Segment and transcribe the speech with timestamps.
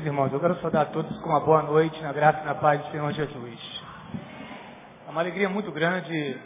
[0.00, 2.54] Meus irmãos, eu quero saudar a todos com uma boa noite, na graça e na
[2.54, 3.82] paz do Senhor Jesus.
[5.06, 6.38] É uma alegria muito grande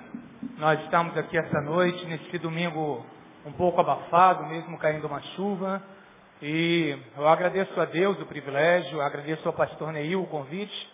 [0.58, 3.06] nós estamos aqui essa noite, nesse domingo
[3.46, 5.80] um pouco abafado, mesmo caindo uma chuva.
[6.42, 10.92] E eu agradeço a Deus o privilégio, agradeço ao pastor Neil o convite,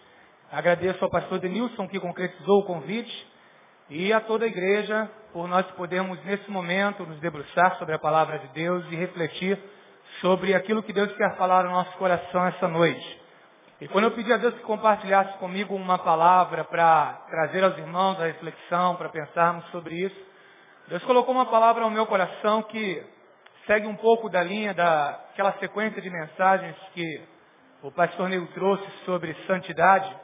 [0.53, 3.27] agradeço ao pastor Denilson que concretizou o convite
[3.89, 8.39] e a toda a igreja por nós podermos nesse momento nos debruçar sobre a palavra
[8.39, 9.59] de Deus e refletir
[10.21, 13.21] sobre aquilo que Deus quer falar no nosso coração essa noite.
[13.81, 18.21] E quando eu pedi a Deus que compartilhasse comigo uma palavra para trazer aos irmãos
[18.21, 20.31] a reflexão, para pensarmos sobre isso,
[20.89, 23.03] Deus colocou uma palavra ao meu coração que
[23.67, 27.23] segue um pouco da linha daquela sequência de mensagens que
[27.83, 30.15] o pastor Neil trouxe sobre santidade,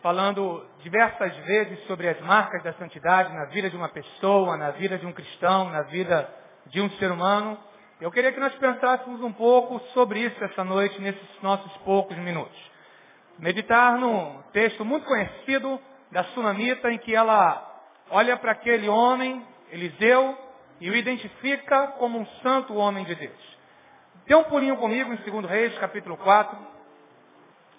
[0.00, 4.98] falando diversas vezes sobre as marcas da santidade na vida de uma pessoa, na vida
[4.98, 6.28] de um cristão, na vida
[6.66, 7.58] de um ser humano.
[8.02, 12.58] Eu queria que nós pensássemos um pouco sobre isso essa noite, nesses nossos poucos minutos.
[13.38, 17.64] Meditar num texto muito conhecido da Sunamita, em que ela
[18.10, 20.36] olha para aquele homem, Eliseu,
[20.80, 23.58] e o identifica como um santo homem de Deus.
[24.26, 26.58] Dê um pulinho comigo em 2 Reis, capítulo 4,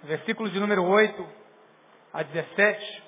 [0.03, 1.28] versículos de número 8
[2.13, 3.03] a 17.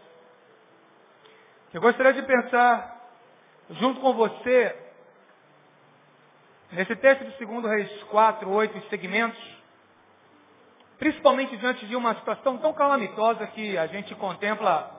[1.73, 3.09] Eu gostaria de pensar
[3.69, 4.84] junto com você
[6.71, 9.39] Nesse texto de 2 Reis 4, 8 e segmentos,
[10.97, 14.91] principalmente diante de uma situação tão calamitosa que a gente contempla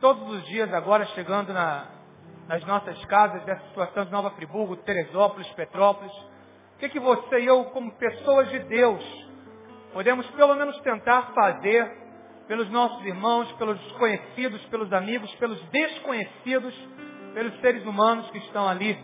[0.00, 1.86] todos os dias agora chegando na,
[2.46, 6.12] nas nossas casas, dessa situação de Nova Friburgo, Teresópolis, Petrópolis,
[6.76, 9.02] o que, que você e eu, como pessoas de Deus,
[9.92, 11.90] podemos pelo menos tentar fazer
[12.46, 16.74] pelos nossos irmãos, pelos conhecidos, pelos amigos, pelos desconhecidos,
[17.32, 18.98] pelos seres humanos que estão ali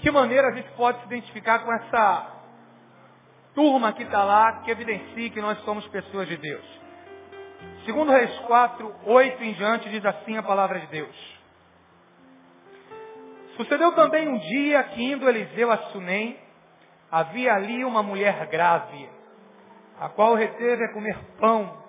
[0.00, 2.26] que maneira a gente pode se identificar com essa
[3.54, 6.64] turma que está lá, que evidencia que nós somos pessoas de Deus?
[7.84, 11.38] Segundo Reis 4, 8 em diante, diz assim a palavra de Deus.
[13.56, 16.38] Sucedeu também um dia que indo Eliseu a Sunem,
[17.10, 19.08] havia ali uma mulher grave,
[19.98, 21.82] a qual reteve a comer pão.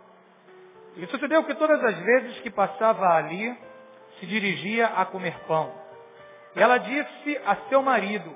[0.97, 3.55] E sucedeu que todas as vezes que passava ali,
[4.19, 5.71] se dirigia a comer pão.
[6.59, 8.35] E ela disse a seu marido,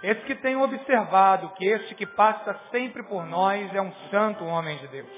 [0.00, 4.78] esse que tem observado que este que passa sempre por nós é um santo homem
[4.78, 5.10] de Deus.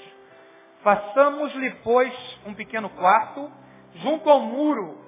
[0.83, 2.15] Façamos-lhe, pois,
[2.47, 3.53] um pequeno quarto
[3.97, 5.05] junto ao muro,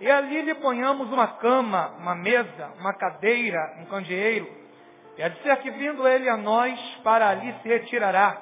[0.00, 4.50] e ali lhe ponhamos uma cama, uma mesa, uma cadeira, um candeeiro.
[5.16, 8.36] E a dizer que vindo ele a nós, para ali se retirará.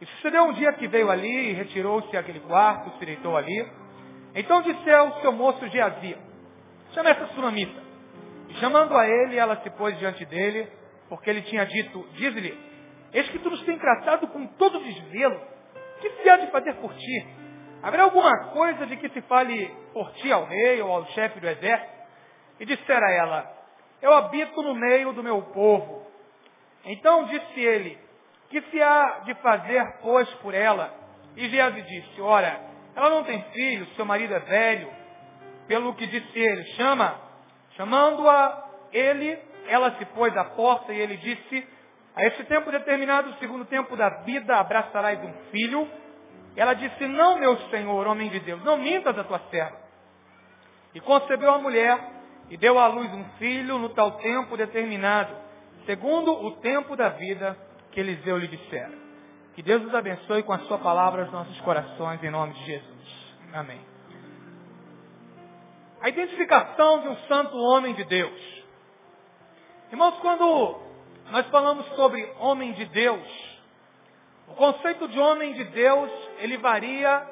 [0.00, 3.70] E sucedeu um dia que veio ali, retirou-se aquele quarto, se deitou ali.
[4.34, 6.29] Então disse ao seu moço Geazia,
[6.92, 7.80] Chama essa sunamita.
[8.48, 10.68] E chamando a ele, ela se pôs diante dele,
[11.08, 12.58] porque ele tinha dito, diz-lhe,
[13.12, 15.40] eis que tu nos tem tratado com todo desvelo.
[16.00, 17.26] Que se há de fazer por ti?
[17.82, 21.48] Haverá alguma coisa de que se fale por ti ao rei ou ao chefe do
[21.48, 22.00] exército?
[22.58, 23.50] E dissera ela,
[24.02, 26.06] eu habito no meio do meu povo.
[26.84, 27.98] Então disse ele,
[28.50, 30.92] que se há de fazer, pois, por ela?
[31.36, 32.60] E Geazi disse, ora,
[32.96, 34.99] ela não tem filho, seu marido é velho,
[35.70, 37.16] pelo que disse ele, chama.
[37.76, 39.38] Chamando-a ele,
[39.68, 41.64] ela se pôs à porta e ele disse,
[42.16, 45.88] a esse tempo determinado, segundo tempo da vida, abraçarás um filho.
[46.56, 49.78] Ela disse, não, meu senhor, homem de Deus, não mintas a tua serva.
[50.92, 51.96] E concebeu a mulher
[52.50, 55.32] e deu à luz um filho no tal tempo determinado,
[55.86, 57.56] segundo o tempo da vida
[57.92, 58.98] que Eliseu lhe dissera.
[59.54, 63.36] Que Deus nos abençoe com a sua palavra aos nossos corações, em nome de Jesus.
[63.54, 63.89] Amém.
[66.00, 68.64] A identificação de um santo homem de Deus.
[69.90, 70.80] Irmãos, quando
[71.30, 73.60] nós falamos sobre homem de Deus,
[74.48, 77.28] o conceito de homem de Deus, ele varia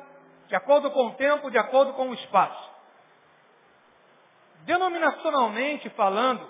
[0.49, 2.71] de acordo com o tempo, de acordo com o espaço.
[4.67, 6.47] Denominacionalmente falando,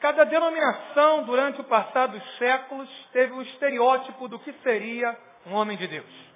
[0.00, 5.14] cada denominação durante o passado dos séculos teve um estereótipo do que seria
[5.46, 6.26] um homem de Deus.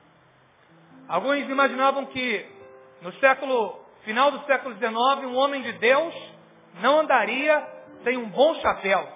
[1.08, 2.46] Alguns imaginavam que
[3.00, 4.92] no século final do século XIX,
[5.26, 6.14] um homem de Deus
[6.80, 7.66] não andaria
[8.04, 9.06] sem um bom chapéu.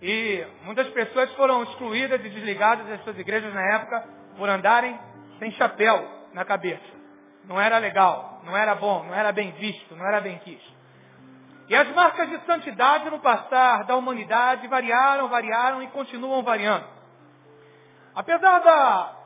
[0.00, 4.98] E muitas pessoas foram excluídas e desligadas das suas igrejas na época por andarem
[5.38, 6.98] sem chapéu na cabeça.
[7.44, 10.78] Não era legal, não era bom, não era bem visto, não era bem quisto.
[11.68, 16.86] E as marcas de santidade no passar da humanidade variaram, variaram e continuam variando.
[18.14, 19.16] Apesar da,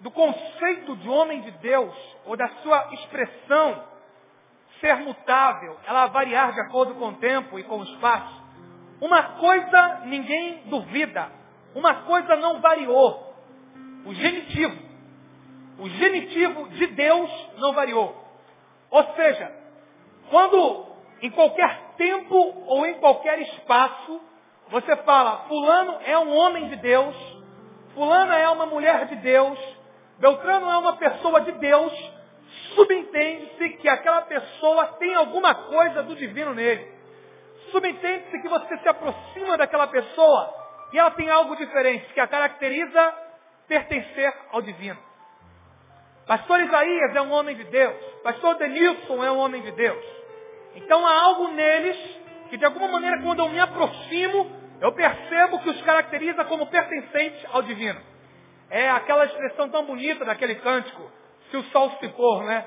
[0.00, 1.94] do conceito de homem de Deus,
[2.24, 3.93] ou da sua expressão
[4.84, 8.44] ser mutável, ela variar de acordo com o tempo e com o espaço.
[9.00, 11.30] Uma coisa ninguém duvida.
[11.74, 13.34] Uma coisa não variou.
[14.04, 14.76] O genitivo.
[15.78, 18.14] O genitivo de Deus não variou.
[18.90, 19.50] Ou seja,
[20.28, 20.86] quando
[21.22, 22.36] em qualquer tempo
[22.66, 24.20] ou em qualquer espaço,
[24.68, 27.16] você fala, fulano é um homem de Deus,
[27.94, 29.58] fulana é uma mulher de Deus,
[30.18, 31.92] Beltrano é uma pessoa de Deus,
[32.74, 36.86] subentende-se que aquela pessoa tem alguma coisa do divino nele.
[37.70, 40.54] Subentende-se que você se aproxima daquela pessoa
[40.92, 43.14] e ela tem algo diferente, que a caracteriza
[43.66, 44.98] pertencer ao divino.
[46.26, 47.96] Pastor Isaías é um homem de Deus.
[48.22, 50.04] Pastor Denilson é um homem de Deus.
[50.76, 51.96] Então há algo neles
[52.48, 54.50] que de alguma maneira quando eu me aproximo,
[54.80, 58.00] eu percebo que os caracteriza como pertencentes ao divino.
[58.70, 61.10] É aquela expressão tão bonita daquele cântico,
[61.54, 62.66] se o sol se pôr, né?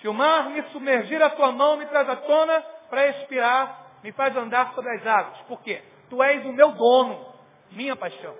[0.00, 4.12] Se o mar me submergir a tua mão, me traz à tona para expirar, me
[4.12, 5.38] faz andar sobre as águas.
[5.42, 5.82] Por quê?
[6.08, 7.26] Tu és o meu dono,
[7.72, 8.34] minha paixão.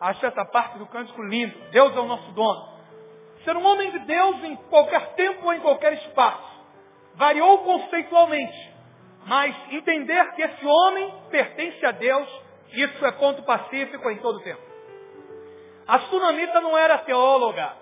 [0.00, 1.56] Acho essa parte do cântico lindo.
[1.70, 2.80] Deus é o nosso dono.
[3.44, 6.50] Ser um homem de Deus em qualquer tempo ou em qualquer espaço.
[7.14, 8.74] Variou conceitualmente.
[9.26, 12.28] Mas entender que esse homem pertence a Deus,
[12.72, 14.62] isso é ponto pacífico em todo tempo.
[15.86, 17.79] A sunamita não era teóloga.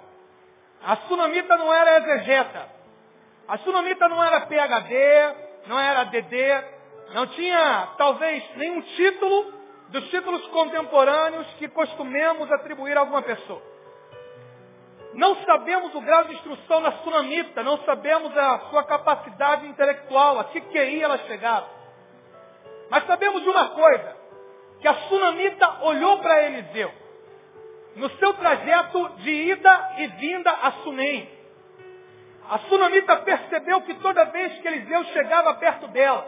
[0.85, 2.69] A sunamita não era exegeta.
[3.47, 5.35] A sunamita não era PhD,
[5.67, 6.65] não era DD,
[7.15, 9.55] não tinha talvez nenhum título
[9.89, 13.63] dos títulos contemporâneos que costumemos atribuir a alguma pessoa.
[15.15, 20.45] Não sabemos o grau de instrução na sunamita, não sabemos a sua capacidade intelectual, a
[20.45, 21.67] que QI ela chegava.
[22.91, 24.17] Mas sabemos de uma coisa,
[24.81, 26.93] que a sunamita olhou para Eliseu,
[27.99, 31.29] no seu trajeto de ida e vinda a Sunem.
[32.49, 36.27] A sunamita percebeu que toda vez que Eliseu chegava perto dela,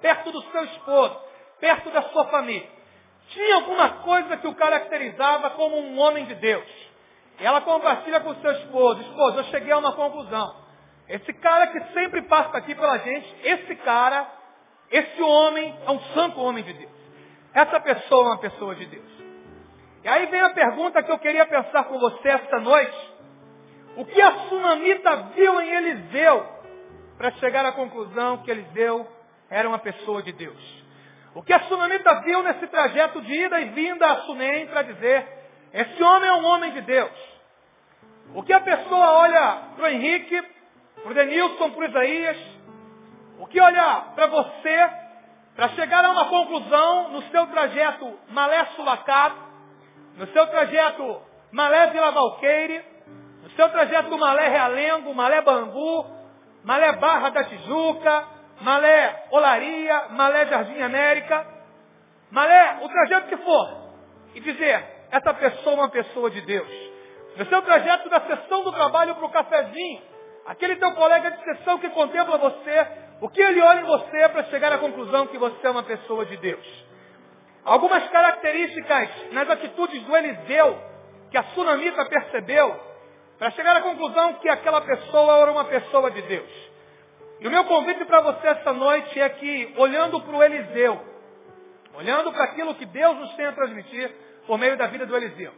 [0.00, 1.20] perto do seu esposo,
[1.58, 2.68] perto da sua família,
[3.28, 6.68] tinha alguma coisa que o caracterizava como um homem de Deus.
[7.40, 9.00] Ela compartilha com o seu esposo.
[9.00, 10.54] Esposo, eu cheguei a uma conclusão.
[11.08, 14.26] Esse cara que sempre passa aqui pela gente, esse cara,
[14.90, 16.92] esse homem é um santo homem de Deus.
[17.52, 19.21] Essa pessoa é uma pessoa de Deus.
[20.04, 23.12] E aí vem a pergunta que eu queria pensar com você esta noite.
[23.96, 26.46] O que a sunamita viu em Eliseu
[27.16, 29.06] para chegar à conclusão que Eliseu
[29.48, 30.82] era uma pessoa de Deus?
[31.34, 35.26] O que a sunamita viu nesse trajeto de ida e vinda a Sunem para dizer,
[35.72, 37.32] esse homem é um homem de Deus.
[38.34, 40.42] O que a pessoa olha para o Henrique,
[41.02, 42.36] para o Denilson, para o Isaías,
[43.38, 44.90] o que olha para você,
[45.54, 49.51] para chegar a uma conclusão no seu trajeto Malé Sulacar,
[50.16, 52.84] no seu trajeto Malé Vila Valqueire,
[53.42, 56.06] no seu trajeto Malé Realengo, Malé Bangu,
[56.64, 58.24] Malé Barra da Tijuca,
[58.60, 61.46] Malé Olaria, Malé Jardim América,
[62.30, 63.92] Malé, o trajeto que for,
[64.34, 66.68] e dizer, essa pessoa é uma pessoa de Deus.
[67.36, 70.02] No seu trajeto da sessão do trabalho para o cafezinho,
[70.46, 72.86] aquele teu colega de sessão que contempla você,
[73.20, 76.24] o que ele olha em você para chegar à conclusão que você é uma pessoa
[76.26, 76.84] de Deus.
[77.64, 80.78] Algumas características nas atitudes do Eliseu,
[81.30, 82.92] que a sunamita percebeu,
[83.38, 86.72] para chegar à conclusão que aquela pessoa era uma pessoa de Deus.
[87.40, 91.00] E o meu convite para você esta noite é que, olhando para o Eliseu,
[91.94, 94.12] olhando para aquilo que Deus nos tem a transmitir
[94.46, 95.52] por meio da vida do Eliseu,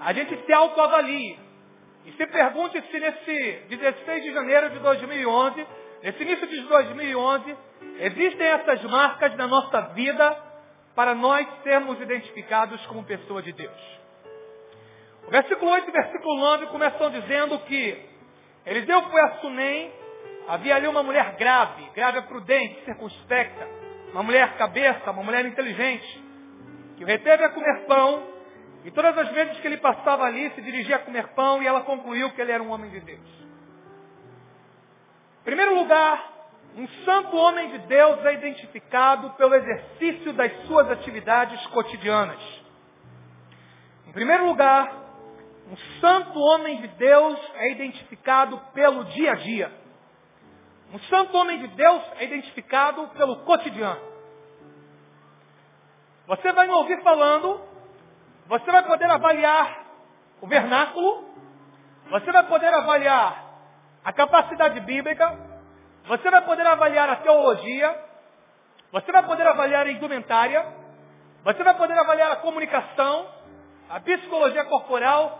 [0.00, 1.38] a gente se autoavalie.
[2.06, 5.66] E se pergunte se nesse 16 de janeiro de 2011,
[6.02, 7.56] nesse início de 2011,
[7.98, 10.45] existem essas marcas na nossa vida
[10.96, 14.00] para nós sermos identificados como pessoa de Deus.
[15.28, 18.08] O versículo 8 e versículo 9 começam dizendo que
[18.64, 19.92] Eliseu foi a Sunem,
[20.48, 23.68] havia ali uma mulher grave, grave prudente, circunspecta,
[24.12, 26.24] uma mulher cabeça, uma mulher inteligente,
[26.96, 28.34] que o reteve a comer pão
[28.84, 31.82] e todas as vezes que ele passava ali, se dirigia a comer pão e ela
[31.82, 33.28] concluiu que ele era um homem de Deus.
[35.40, 36.35] Em primeiro lugar,
[36.76, 42.40] um santo homem de Deus é identificado pelo exercício das suas atividades cotidianas.
[44.06, 44.92] Em primeiro lugar,
[45.70, 49.72] um santo homem de Deus é identificado pelo dia a dia.
[50.92, 54.00] Um santo homem de Deus é identificado pelo cotidiano.
[56.26, 57.60] Você vai me ouvir falando
[58.48, 59.86] você vai poder avaliar
[60.40, 61.24] o vernáculo,
[62.08, 63.44] você vai poder avaliar
[64.04, 65.36] a capacidade bíblica,
[66.06, 68.04] você vai poder avaliar a teologia,
[68.92, 70.64] você vai poder avaliar a indumentária,
[71.44, 73.28] você vai poder avaliar a comunicação,
[73.90, 75.38] a psicologia corporal,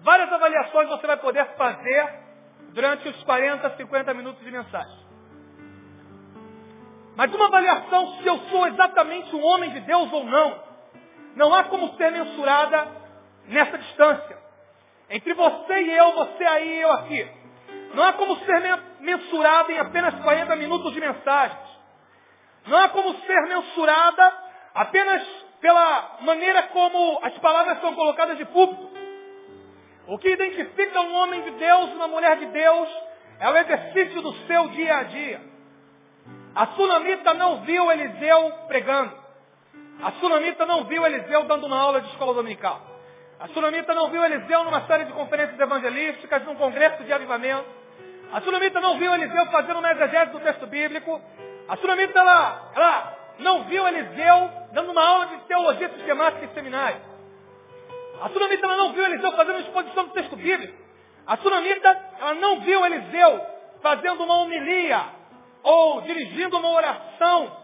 [0.00, 2.22] várias avaliações você vai poder fazer
[2.72, 5.02] durante os 40, 50 minutos de mensagem.
[7.16, 10.72] mas uma avaliação se eu sou exatamente um homem de Deus ou não.
[11.36, 12.88] Não há como ser mensurada
[13.48, 14.38] nessa distância.
[15.10, 17.41] Entre você e eu, você aí e eu aqui.
[17.94, 18.60] Não há como ser
[19.00, 21.72] mensurada em apenas 40 minutos de mensagens.
[22.66, 24.32] Não há como ser mensurada
[24.74, 25.22] apenas
[25.60, 28.90] pela maneira como as palavras são colocadas de público.
[30.06, 32.88] O que identifica um homem de Deus, uma mulher de Deus,
[33.38, 35.40] é o exercício do seu dia a dia.
[36.54, 39.16] A sunamita não viu Eliseu pregando.
[40.02, 42.80] A sunamita não viu Eliseu dando uma aula de escola dominical.
[43.38, 47.81] A sunamita não viu Eliseu numa série de conferências evangelísticas, num congresso de avivamento.
[48.32, 51.20] A sunamita não viu Eliseu fazendo uma exegese do texto bíblico.
[51.68, 57.00] A sunamita, ela, ela não viu Eliseu dando uma aula de teologia sistemática em seminário.
[58.22, 60.74] A sunamita ela não viu Eliseu fazendo uma exposição do texto bíblico.
[61.26, 61.88] A sunamita
[62.20, 63.46] ela não viu Eliseu
[63.82, 65.04] fazendo uma homilia
[65.62, 67.56] ou dirigindo uma oração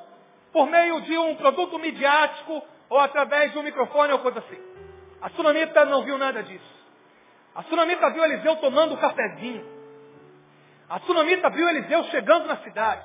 [0.53, 4.59] por meio de um produto midiático ou através de um microfone ou coisa assim.
[5.23, 6.79] A sunamita não viu nada disso.
[7.55, 9.78] A sunamita viu Eliseu tomando um cafezinho.
[10.89, 13.03] A sunamita viu Eliseu chegando na cidade.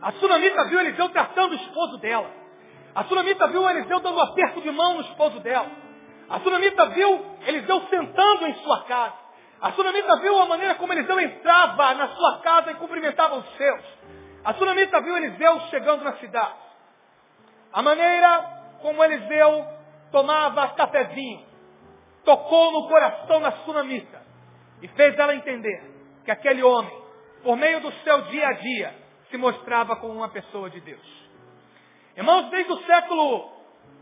[0.00, 2.30] A sunamita viu Eliseu tratando o esposo dela.
[2.94, 5.70] A sunamita viu Eliseu dando um aperto de mão no esposo dela.
[6.30, 9.14] A sunamita viu Eliseu sentando em sua casa.
[9.60, 13.82] A sunamita viu a maneira como Eliseu entrava na sua casa e cumprimentava os seus.
[14.42, 16.54] A sunamita viu Eliseu chegando na cidade.
[17.72, 19.66] A maneira como Eliseu
[20.10, 21.44] tomava cafezinho
[22.24, 24.22] tocou no coração da sunamita
[24.80, 25.93] e fez ela entender
[26.24, 26.92] que aquele homem,
[27.42, 28.94] por meio do seu dia a dia,
[29.30, 31.24] se mostrava como uma pessoa de Deus.
[32.16, 33.52] Irmãos, desde o século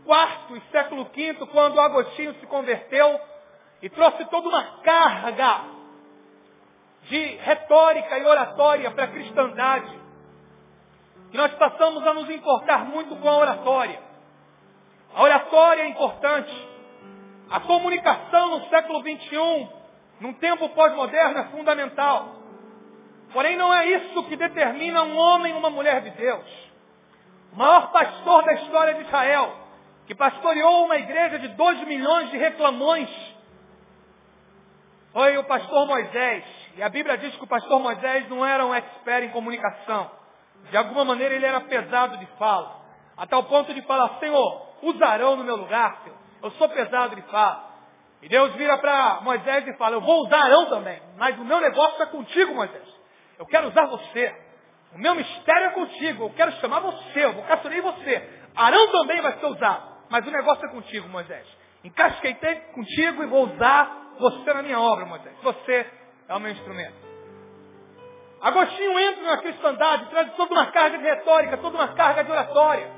[0.05, 3.19] IV e século V, quando Agostinho se converteu
[3.81, 5.63] e trouxe toda uma carga
[7.09, 9.99] de retórica e oratória para a cristandade,
[11.31, 13.99] que nós passamos a nos importar muito com a oratória.
[15.15, 16.69] A oratória é importante.
[17.49, 19.69] A comunicação no século XXI,
[20.19, 22.35] num tempo pós-moderno, é fundamental.
[23.31, 26.45] Porém, não é isso que determina um homem ou uma mulher de Deus.
[27.51, 29.55] O maior pastor da história de Israel,
[30.05, 33.09] que pastoreou uma igreja de dois milhões de reclamões,
[35.11, 36.43] foi o pastor Moisés.
[36.75, 40.09] E a Bíblia diz que o pastor Moisés não era um expert em comunicação.
[40.69, 42.81] De alguma maneira ele era pesado de fala.
[43.15, 46.17] A tal ponto de falar, Senhor, usarão no meu lugar, Senhor.
[46.41, 47.72] Eu sou pesado de fala.
[48.23, 50.97] E Deus vira para Moisés e fala, eu vou usar Arão também.
[51.17, 52.87] Mas o meu negócio é contigo, Moisés.
[53.37, 54.33] Eu quero usar você.
[54.95, 56.23] O meu mistério é contigo.
[56.23, 57.25] Eu quero chamar você.
[57.25, 58.29] Eu vocacionei você.
[58.55, 59.93] Arão também vai ser usado.
[60.09, 61.45] Mas o negócio é contigo, Moisés.
[61.83, 62.33] Encasquei
[62.73, 65.35] contigo e vou usar você na minha obra, Moisés.
[65.43, 65.85] Você
[66.29, 66.95] é o meu instrumento.
[68.39, 72.89] Agostinho entra na cristandade, traz toda uma carga de retórica, toda uma carga de oratória.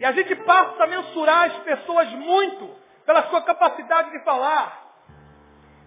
[0.00, 4.80] E a gente passa a mensurar as pessoas muito pela sua capacidade de falar.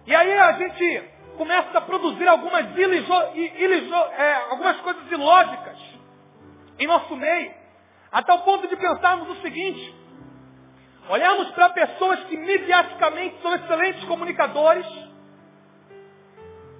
[0.06, 5.78] E aí a gente começa a produzir algumas, ilijo, ilijo, é, algumas coisas ilógicas
[6.78, 7.52] em nosso meio,
[8.10, 9.94] a tal ponto de pensarmos o seguinte,
[11.08, 14.86] olhamos para pessoas que mediaticamente são excelentes comunicadores,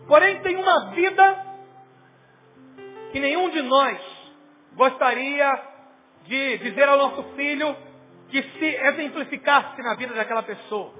[0.06, 1.46] porém têm uma vida
[3.12, 3.98] que nenhum de nós
[4.74, 5.62] gostaria
[6.24, 7.76] de dizer ao nosso filho
[8.34, 10.92] que se exemplificasse na vida daquela pessoa.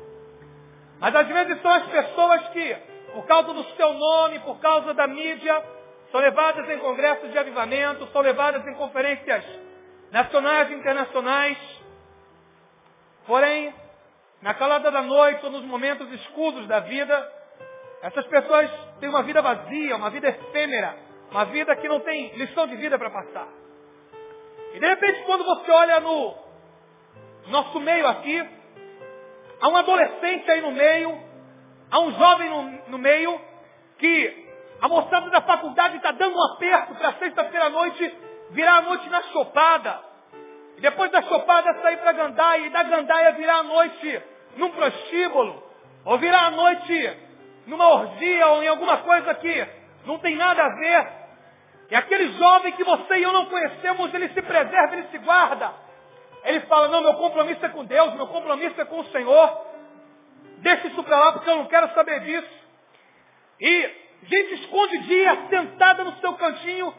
[1.01, 2.77] Mas às vezes são as pessoas que
[3.13, 5.61] por causa do seu nome, por causa da mídia,
[6.13, 9.45] são levadas em congressos de avivamento, são levadas em conferências
[10.13, 11.59] nacionais e internacionais.
[13.27, 13.75] Porém,
[14.41, 17.33] na calada da noite ou nos momentos escuros da vida,
[18.03, 20.97] essas pessoas têm uma vida vazia, uma vida efêmera,
[21.33, 23.49] uma vida que não tem lição de vida para passar.
[24.73, 26.44] E de repente, quando você olha no
[27.49, 28.49] nosso meio aqui,
[29.61, 31.35] há um adolescente aí no meio,
[31.95, 33.41] Há um jovem no, no meio
[33.99, 34.49] que
[34.81, 38.15] a moçada da faculdade está dando um aperto para sexta-feira à noite
[38.51, 40.01] virar a noite na chopada.
[40.77, 44.23] E depois da chopada sair para gandaia e da gandaia virar a noite
[44.57, 45.63] num prostíbulo.
[46.05, 47.17] Ou virar a noite
[47.69, 49.69] numa orgia ou em alguma coisa que
[50.05, 51.13] não tem nada a ver.
[51.91, 55.73] E aquele jovem que você e eu não conhecemos, ele se preserva, ele se guarda.
[56.45, 59.67] Ele fala, não, meu compromisso é com Deus, meu compromisso é com o Senhor.
[60.59, 62.65] Deixa isso para lá porque eu não quero saber disso.
[63.61, 63.91] E
[64.25, 66.95] gente escondidinha, sentada no seu cantinho,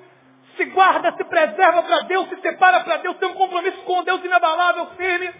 [0.55, 4.23] se guarda, se preserva para Deus, se separa para Deus, tem um compromisso com Deus
[4.23, 5.31] inabalável, firme.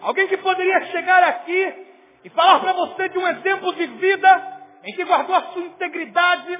[0.00, 1.86] Alguém que poderia chegar aqui
[2.24, 6.58] e falar para você de um exemplo de vida em que guardou a sua integridade.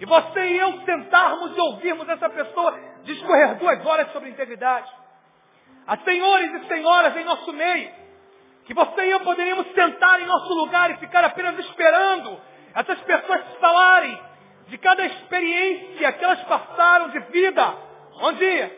[0.00, 5.01] E você e eu sentarmos e ouvirmos essa pessoa discorrer duas horas sobre integridade.
[5.86, 7.90] Há senhores e senhoras em nosso meio,
[8.64, 12.40] que você e eu poderíamos sentar em nosso lugar e ficar apenas esperando
[12.74, 14.18] essas pessoas falarem
[14.68, 17.74] de cada experiência que elas passaram de vida,
[18.20, 18.70] onde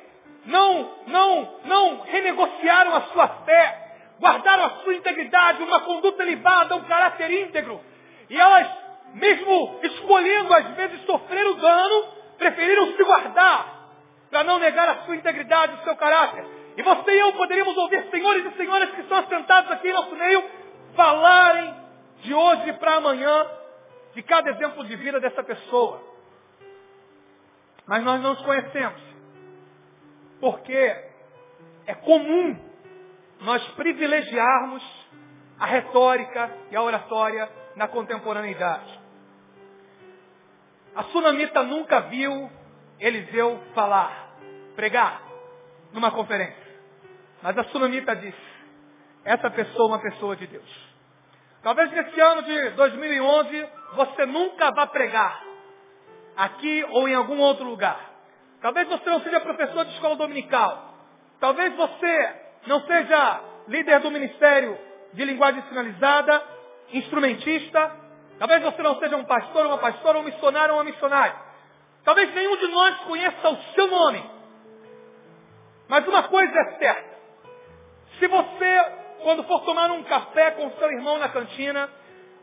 [0.46, 6.84] não, não, não renegociaram a sua fé, guardaram a sua integridade, uma conduta elevada, um
[6.84, 7.80] caráter íntegro.
[8.30, 8.66] E elas,
[9.14, 12.08] mesmo escolhendo às vezes sofrer o dano,
[12.38, 13.74] preferiram se guardar
[14.30, 16.63] para não negar a sua integridade, o seu caráter.
[16.76, 20.14] E você e eu poderíamos ouvir senhores e senhoras que estão assentados aqui em nosso
[20.16, 20.44] meio
[20.96, 21.74] falarem
[22.22, 23.46] de hoje para amanhã
[24.14, 26.02] de cada exemplo de vida dessa pessoa.
[27.86, 29.00] Mas nós não os conhecemos.
[30.40, 30.74] Porque
[31.86, 32.58] é comum
[33.40, 34.82] nós privilegiarmos
[35.58, 39.00] a retórica e a oratória na contemporaneidade.
[40.94, 42.50] A sunamita nunca viu
[42.98, 44.36] Eliseu falar,
[44.76, 45.22] pregar
[45.92, 46.63] numa conferência.
[47.44, 48.40] Mas a sunamita disse,
[49.22, 50.94] essa pessoa é uma pessoa de Deus.
[51.62, 55.44] Talvez nesse ano de 2011 você nunca vá pregar
[56.38, 58.00] aqui ou em algum outro lugar.
[58.62, 60.94] Talvez você não seja professor de escola dominical.
[61.38, 62.34] Talvez você
[62.66, 64.78] não seja líder do ministério
[65.12, 66.42] de linguagem sinalizada,
[66.94, 67.94] instrumentista.
[68.38, 71.36] Talvez você não seja um pastor, uma pastora, um missionário ou uma missionária.
[72.04, 74.30] Talvez nenhum de nós conheça o seu nome.
[75.88, 77.13] Mas uma coisa é certa.
[78.18, 81.88] Se você quando for tomar um café com seu irmão na cantina,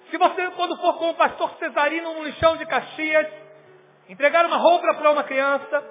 [0.10, 3.28] se você, quando for com o pastor Cesarino no lixão de Caxias,
[4.10, 5.84] entregar uma roupa para uma criança,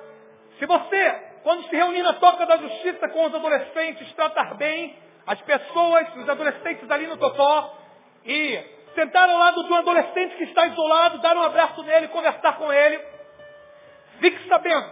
[0.58, 1.10] se você,
[1.44, 6.28] quando se reunir na toca da justiça com os adolescentes, tratar bem as pessoas, os
[6.28, 7.78] adolescentes ali no totó,
[8.26, 8.62] e
[8.94, 12.70] sentar ao lado de um adolescente que está isolado, dar um abraço nele, conversar com
[12.72, 13.00] ele,
[14.18, 14.90] fique sabendo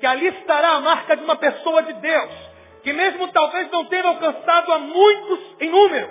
[0.00, 2.45] que ali estará a marca de uma pessoa de Deus,
[2.86, 6.08] que mesmo talvez não tenha alcançado a muitos em número,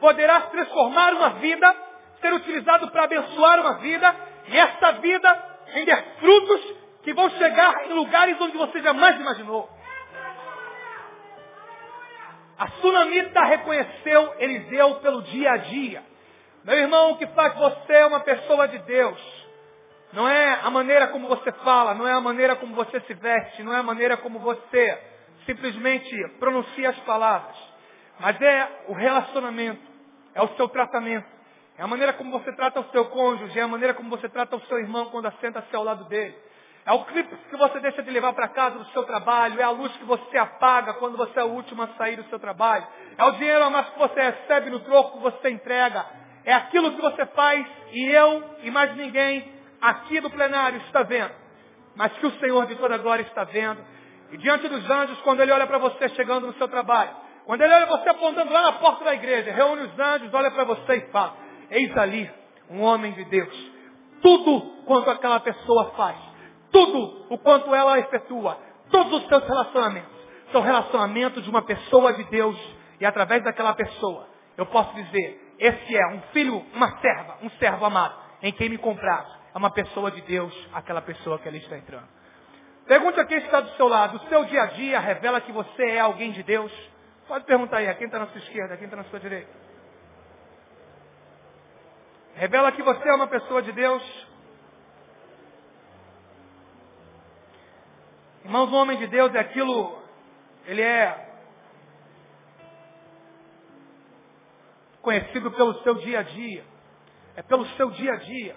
[0.00, 1.76] poderá transformar uma vida,
[2.20, 4.16] ser utilizado para abençoar uma vida,
[4.48, 9.70] e esta vida render frutos que vão chegar em lugares onde você jamais imaginou.
[12.58, 16.02] A sunamita reconheceu Eliseu pelo dia a dia.
[16.64, 19.46] Meu irmão, o que faz você uma pessoa de Deus
[20.12, 23.62] não é a maneira como você fala, não é a maneira como você se veste,
[23.62, 25.16] não é a maneira como você
[25.48, 27.56] simplesmente pronuncia as palavras,
[28.20, 29.80] mas é o relacionamento,
[30.34, 31.26] é o seu tratamento,
[31.78, 34.56] é a maneira como você trata o seu cônjuge, é a maneira como você trata
[34.56, 36.36] o seu irmão quando assenta-se ao lado dele.
[36.84, 39.70] É o clipe que você deixa de levar para casa do seu trabalho, é a
[39.70, 43.24] luz que você apaga quando você é o último a sair do seu trabalho, é
[43.24, 46.04] o dinheiro a mais que você recebe no troco que você entrega,
[46.44, 51.34] é aquilo que você faz e eu e mais ninguém aqui do plenário está vendo,
[51.96, 53.97] mas que o Senhor de toda glória está vendo
[54.30, 57.10] e diante dos anjos, quando ele olha para você chegando no seu trabalho,
[57.46, 60.64] quando ele olha você apontando lá na porta da igreja, reúne os anjos, olha para
[60.64, 61.34] você e fala,
[61.70, 62.30] eis ali
[62.68, 63.72] um homem de Deus.
[64.20, 66.16] Tudo quanto aquela pessoa faz,
[66.70, 68.58] tudo o quanto ela efetua,
[68.90, 70.18] todos os seus relacionamentos,
[70.52, 72.56] são relacionamentos de uma pessoa de Deus,
[73.00, 77.84] e através daquela pessoa, eu posso dizer, esse é um filho, uma serva, um servo
[77.86, 81.78] amado, em quem me comprar, é uma pessoa de Deus, aquela pessoa que ali está
[81.78, 82.17] entrando.
[82.88, 84.16] Pergunte a quem está do seu lado.
[84.16, 86.72] O seu dia a dia revela que você é alguém de Deus?
[87.28, 89.52] Pode perguntar aí, a quem está na sua esquerda, a quem está na sua direita.
[92.34, 94.26] Revela que você é uma pessoa de Deus.
[98.42, 100.02] Irmãos, o homem de Deus é aquilo,
[100.64, 101.28] ele é
[105.02, 106.64] conhecido pelo seu dia a dia.
[107.36, 108.56] É pelo seu dia a dia.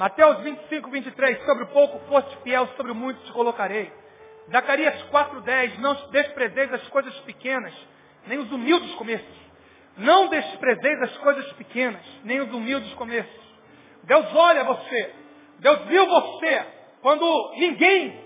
[0.00, 3.92] Mateus 25, 23, sobre o pouco foste fiel, sobre o muito te colocarei.
[4.50, 7.74] Zacarias 4,10, não desprezeis as coisas pequenas,
[8.26, 9.36] nem os humildes começos.
[9.98, 13.58] Não desprezeis as coisas pequenas, nem os humildes começos.
[14.04, 15.14] Deus olha você.
[15.58, 16.66] Deus viu você
[17.02, 18.24] quando ninguém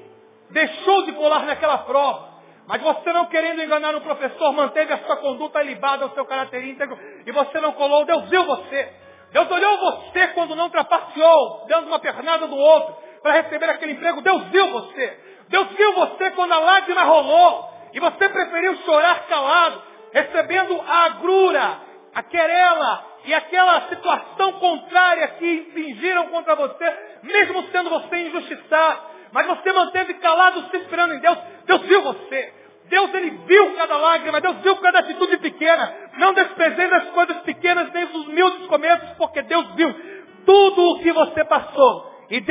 [0.50, 2.34] deixou de colar naquela prova.
[2.68, 6.64] Mas você não querendo enganar o professor, manteve a sua conduta ilibada, o seu caráter
[6.64, 9.03] íntegro, e você não colou, Deus viu você.
[9.34, 14.22] Deus olhou você quando não trapaceou, dando uma pernada do outro para receber aquele emprego.
[14.22, 15.18] Deus viu você.
[15.48, 21.80] Deus viu você quando a lágrima rolou e você preferiu chorar calado, recebendo a agrura,
[22.14, 29.00] a querela e aquela situação contrária que fingiram contra você, mesmo sendo você injustiçado.
[29.32, 31.38] Mas você manteve calado, se esperando em Deus.
[31.66, 32.54] Deus viu você.
[32.84, 34.76] Deus ele viu cada lágrima, Deus viu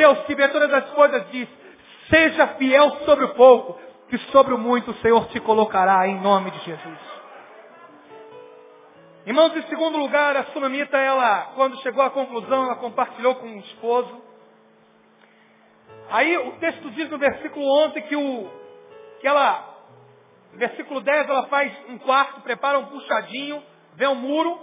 [0.04, 1.48] Deus que vê todas as coisas diz,
[2.10, 6.50] Seja fiel sobre o pouco, que sobre o muito o Senhor te colocará em nome
[6.50, 6.98] de Jesus.
[9.24, 13.58] Irmãos, em segundo lugar, a sunamita, ela, quando chegou à conclusão, ela compartilhou com o
[13.60, 14.22] esposo.
[16.10, 18.50] Aí o texto diz no versículo 11 que, o,
[19.20, 19.66] que ela,
[20.52, 23.62] no versículo 10, ela faz um quarto, prepara um puxadinho,
[23.94, 24.60] vê um muro,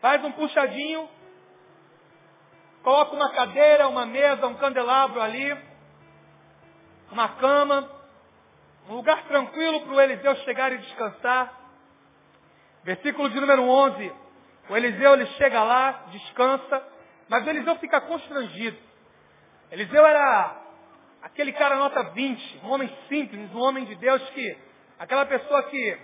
[0.00, 1.08] faz um puxadinho,
[2.82, 5.56] coloca uma cadeira, uma mesa, um candelabro ali,
[7.10, 7.90] uma cama,
[8.88, 11.58] um lugar tranquilo para o Eliseu chegar e descansar.
[12.84, 14.12] Versículo de número 11.
[14.68, 16.82] O Eliseu ele chega lá, descansa,
[17.28, 18.76] mas o Eliseu fica constrangido.
[19.70, 20.56] Eliseu era
[21.22, 24.58] aquele cara nota 20, um homem simples, um homem de Deus que,
[24.98, 25.98] aquela pessoa que,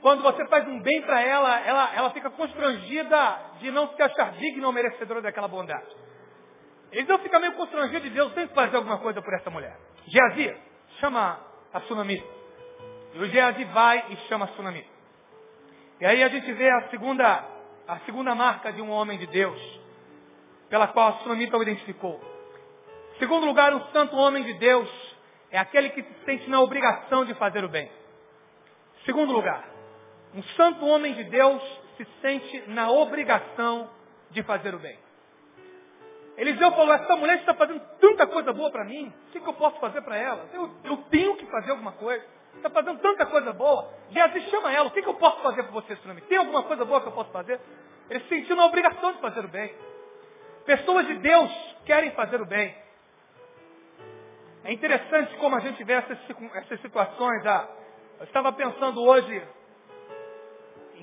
[0.00, 4.32] quando você faz um bem para ela, ela, ela fica constrangida de não se achar
[4.32, 5.88] digna ou merecedora daquela bondade.
[6.92, 9.76] Eliseu fica meio constrangido de Deus, tem que fazer alguma coisa por essa mulher.
[10.06, 10.56] Geazi,
[11.00, 11.38] chama
[11.72, 12.22] a tsunami.
[13.14, 14.86] E o Geazi vai e chama a tsunami.
[16.00, 17.44] E aí a gente vê a segunda,
[17.86, 19.60] a segunda marca de um homem de Deus,
[20.70, 22.20] pela qual a tsunamita o identificou.
[23.18, 24.88] Segundo lugar, um santo homem de Deus
[25.50, 27.90] é aquele que se sente na obrigação de fazer o bem.
[29.04, 29.77] Segundo lugar,
[30.34, 31.62] um santo homem de Deus
[31.96, 33.90] se sente na obrigação
[34.30, 34.98] de fazer o bem.
[36.36, 39.54] Eliseu falou, essa mulher está fazendo tanta coisa boa para mim, o que, que, eu
[39.54, 40.48] posso fazer para ela?
[40.52, 42.24] Eu, eu, tenho que fazer alguma coisa.
[42.54, 43.92] Está fazendo tanta coisa boa.
[44.10, 46.20] Geazi chama ela, o que, que eu posso fazer por você, Tsunami?
[46.22, 47.60] Tem alguma coisa boa que eu posso fazer?
[48.08, 49.74] Ele se sentiu na obrigação de fazer o bem.
[50.64, 51.50] Pessoas de Deus
[51.84, 52.76] querem fazer o bem.
[54.62, 56.18] É interessante como a gente vê essas,
[56.54, 57.46] essas situações.
[57.46, 57.68] Ah,
[58.20, 59.42] eu estava pensando hoje,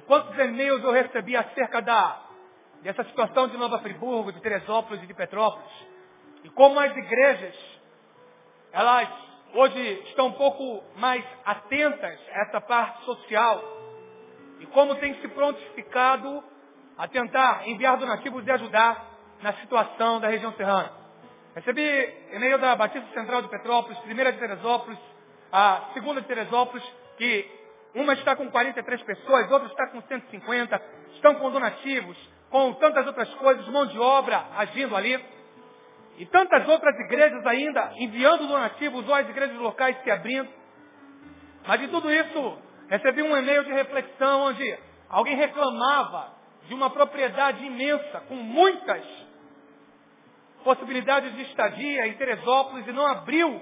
[0.07, 2.21] quantos e-mails eu recebi acerca da,
[2.81, 5.71] dessa situação de Nova Friburgo, de Teresópolis e de Petrópolis.
[6.43, 7.55] E como as igrejas,
[8.71, 9.09] elas
[9.53, 13.63] hoje estão um pouco mais atentas a essa parte social.
[14.59, 16.43] E como tem se prontificado
[16.97, 19.05] a tentar enviar donativos e ajudar
[19.41, 20.91] na situação da região serrana.
[21.55, 24.99] Recebi e-mail da Batista Central de Petrópolis, primeira de Teresópolis,
[25.51, 26.83] a segunda de Teresópolis,
[27.17, 27.49] que
[27.95, 30.81] uma está com 43 pessoas, outra está com 150,
[31.13, 32.17] estão com donativos,
[32.49, 35.23] com tantas outras coisas, mão de obra agindo ali.
[36.17, 40.49] E tantas outras igrejas ainda enviando donativos, ou as igrejas locais se abrindo.
[41.65, 42.57] Mas de tudo isso,
[42.89, 44.77] recebi um e-mail de reflexão onde
[45.09, 46.35] alguém reclamava
[46.67, 49.03] de uma propriedade imensa, com muitas
[50.65, 53.61] possibilidade de estadia em Teresópolis e não abriu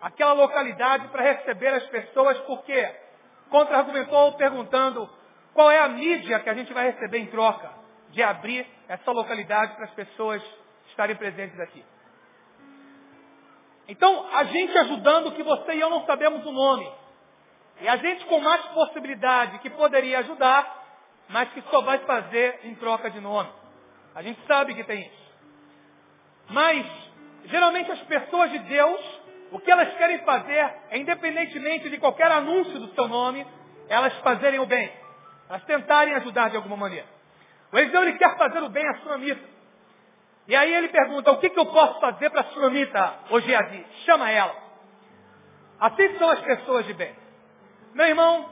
[0.00, 3.05] aquela localidade para receber as pessoas porque
[3.50, 5.08] contra-argumentou perguntando
[5.54, 7.70] qual é a mídia que a gente vai receber em troca
[8.10, 10.42] de abrir essa localidade para as pessoas
[10.88, 11.84] estarem presentes aqui.
[13.88, 16.90] Então, a gente ajudando que você e eu não sabemos o nome.
[17.80, 20.84] E a gente com mais possibilidade que poderia ajudar,
[21.28, 23.50] mas que só vai fazer em troca de nome.
[24.14, 25.26] A gente sabe que tem isso.
[26.48, 26.86] Mas,
[27.44, 29.15] geralmente as pessoas de Deus,
[29.52, 30.52] o que elas querem fazer
[30.90, 33.46] é, independentemente de qualquer anúncio do seu nome,
[33.88, 34.92] elas fazerem o bem.
[35.48, 37.06] Elas tentarem ajudar de alguma maneira.
[37.72, 39.56] O Eliseu ele quer fazer o bem à sunamita.
[40.48, 43.86] E aí ele pergunta, o que, que eu posso fazer para a sunamita, hoje Geazi?
[44.04, 44.54] Chama ela.
[45.80, 47.14] Assim são as pessoas de bem.
[47.94, 48.48] Meu irmão,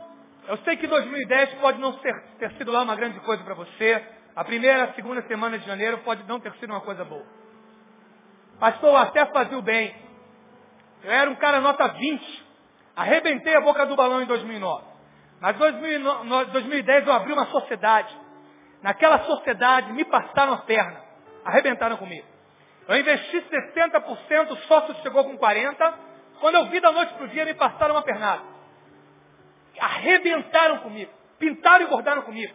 [0.49, 4.05] eu sei que 2010 pode não ter, ter sido lá uma grande coisa para você.
[4.37, 7.25] A primeira, a segunda semana de janeiro pode não ter sido uma coisa boa.
[8.59, 10.04] Pastor, até fazia o bem.
[11.05, 12.45] Eu era um cara nota 20.
[12.97, 14.85] Arrebentei a boca do balão em 2009.
[15.41, 18.17] Mas em 2010 eu abri uma sociedade.
[18.83, 21.03] Naquela sociedade me passaram a perna.
[21.45, 22.27] Arrebentaram comigo.
[22.89, 25.95] Eu investi 60%, o sócio chegou com 40%.
[26.41, 28.43] Quando eu vi da noite para o dia, me passaram uma pernada.
[29.79, 31.11] Arrebentaram comigo.
[31.39, 32.55] Pintaram e bordaram comigo.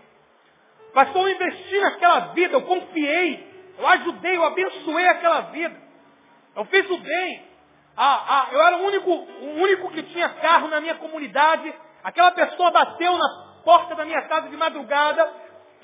[0.94, 5.76] Pastor, eu investi naquela vida, eu confiei, eu ajudei, eu abençoei aquela vida.
[6.56, 7.49] Eu fiz o bem.
[7.95, 11.73] Ah, ah, eu era o único, o único que tinha carro na minha comunidade.
[12.04, 13.30] Aquela pessoa bateu na
[13.63, 15.30] porta da minha casa de madrugada.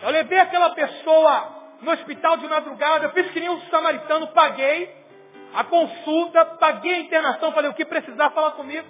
[0.02, 3.10] Eu levei aquela pessoa no hospital de madrugada.
[3.10, 5.06] Fiz que nem um samaritano, paguei
[5.54, 8.88] a consulta, paguei a internação, falei o que precisar falar comigo.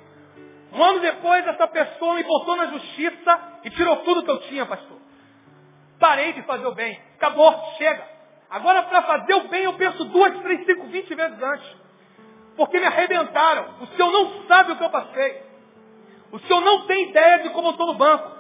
[0.73, 4.65] Um ano depois, essa pessoa me botou na justiça e tirou tudo que eu tinha,
[4.65, 4.97] pastor.
[5.99, 6.99] Parei de fazer o bem.
[7.15, 8.03] Acabou, chega.
[8.49, 11.84] Agora, para fazer o bem, eu penso duas, três, cinco, vinte vezes antes.
[12.55, 13.75] Porque me arrebentaram.
[13.81, 15.43] O senhor não sabe o que eu passei.
[16.31, 18.31] O senhor não tem ideia de como eu estou no banco.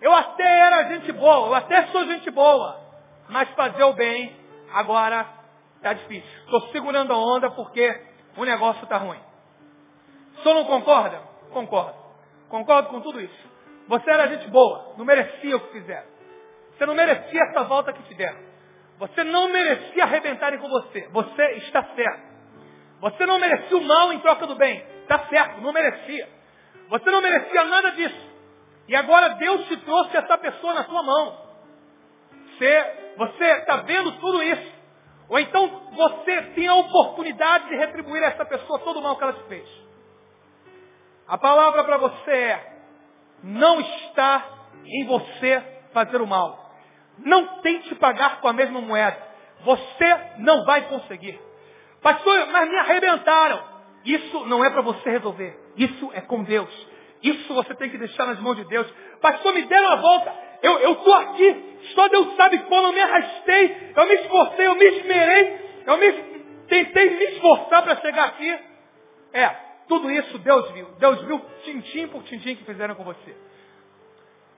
[0.00, 2.80] Eu até era gente boa, eu até sou gente boa.
[3.28, 4.36] Mas fazer o bem,
[4.72, 5.26] agora
[5.76, 6.28] está difícil.
[6.44, 8.00] Estou segurando a onda porque
[8.36, 9.20] o negócio está ruim.
[10.42, 11.20] senhor não concorda?
[11.50, 11.96] Concordo.
[12.48, 13.54] Concordo com tudo isso.
[13.88, 16.06] Você era gente boa, não merecia o que fizeram.
[16.76, 18.38] Você não merecia essa volta que te deram.
[18.98, 21.08] Você não merecia arrebentarem com você.
[21.12, 22.33] Você está certo.
[23.04, 24.82] Você não merecia o mal em troca do bem.
[25.02, 26.26] Está certo, não merecia.
[26.88, 28.32] Você não merecia nada disso.
[28.88, 31.38] E agora Deus te trouxe essa pessoa na sua mão.
[33.18, 34.72] Você está vendo tudo isso.
[35.28, 39.24] Ou então você tem a oportunidade de retribuir a essa pessoa todo o mal que
[39.24, 39.68] ela te fez.
[41.28, 42.76] A palavra para você é,
[43.42, 44.48] não está
[44.82, 45.62] em você
[45.92, 46.74] fazer o mal.
[47.18, 49.22] Não tente pagar com a mesma moeda.
[49.60, 51.38] Você não vai conseguir.
[52.04, 53.64] Pastor, mas me arrebentaram.
[54.04, 55.58] Isso não é para você resolver.
[55.74, 56.68] Isso é com Deus.
[57.22, 58.86] Isso você tem que deixar nas mãos de Deus.
[59.22, 60.34] Pastor, me deram a volta.
[60.62, 61.78] Eu estou aqui.
[61.94, 63.92] Só Deus sabe como eu me arrastei.
[63.96, 65.60] Eu me esforcei, eu me esmerei.
[65.86, 66.12] Eu me,
[66.68, 68.54] tentei me esforçar para chegar aqui.
[69.32, 69.48] É,
[69.88, 70.86] tudo isso Deus viu.
[70.98, 73.34] Deus viu tintim por tintim que fizeram com você.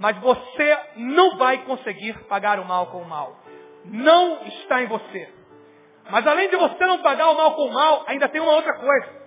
[0.01, 3.39] Mas você não vai conseguir pagar o mal com o mal.
[3.85, 5.36] Não está em você.
[6.11, 8.75] Mas além de você não pagar o mal com o mal, ainda tem uma outra
[8.75, 9.27] coisa.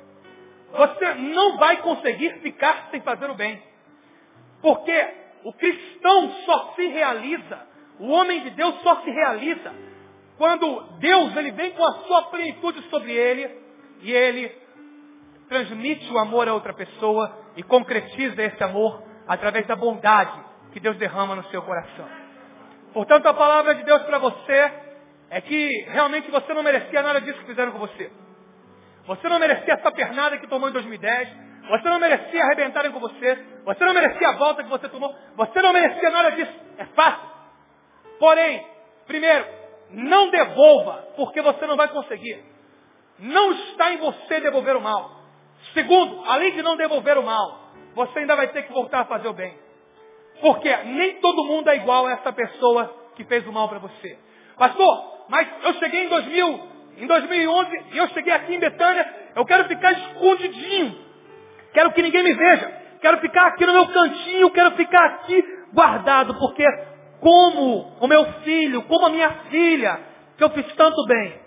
[0.72, 3.62] Você não vai conseguir ficar sem fazer o bem.
[4.62, 5.08] Porque
[5.44, 7.68] o cristão só se realiza,
[8.00, 9.74] o homem de Deus só se realiza
[10.38, 13.60] quando Deus ele vem com a sua plenitude sobre ele
[14.02, 14.50] e ele
[15.50, 20.40] transmite o amor a outra pessoa e concretiza esse amor através da bondade
[20.72, 22.08] que Deus derrama no seu coração.
[22.94, 24.89] Portanto, a palavra de Deus para você
[25.30, 28.12] é que realmente você não merecia nada disso que fizeram com você.
[29.06, 31.30] Você não merecia essa pernada que tomou em 2010.
[31.70, 33.46] Você não merecia arrebentarem com você.
[33.64, 35.16] Você não merecia a volta que você tomou.
[35.36, 36.54] Você não merecia nada disso.
[36.78, 37.30] É fácil.
[38.20, 38.66] Porém,
[39.08, 39.46] primeiro,
[39.92, 42.44] não devolva, porque você não vai conseguir.
[43.20, 45.20] Não está em você devolver o mal.
[45.74, 49.28] Segundo, além de não devolver o mal, você ainda vai ter que voltar a fazer
[49.28, 49.58] o bem.
[50.42, 54.18] Porque nem todo mundo é igual a essa pessoa que fez o mal para você.
[54.58, 56.60] Pastor, mas eu cheguei em 2000,
[56.98, 60.98] em 2011 e eu cheguei aqui em Betânia, eu quero ficar escondidinho.
[61.74, 62.80] Quero que ninguém me veja.
[63.02, 66.66] Quero ficar aqui no meu cantinho, quero ficar aqui guardado, porque
[67.22, 70.00] como o meu filho, como a minha filha,
[70.38, 71.40] que eu fiz tanto bem,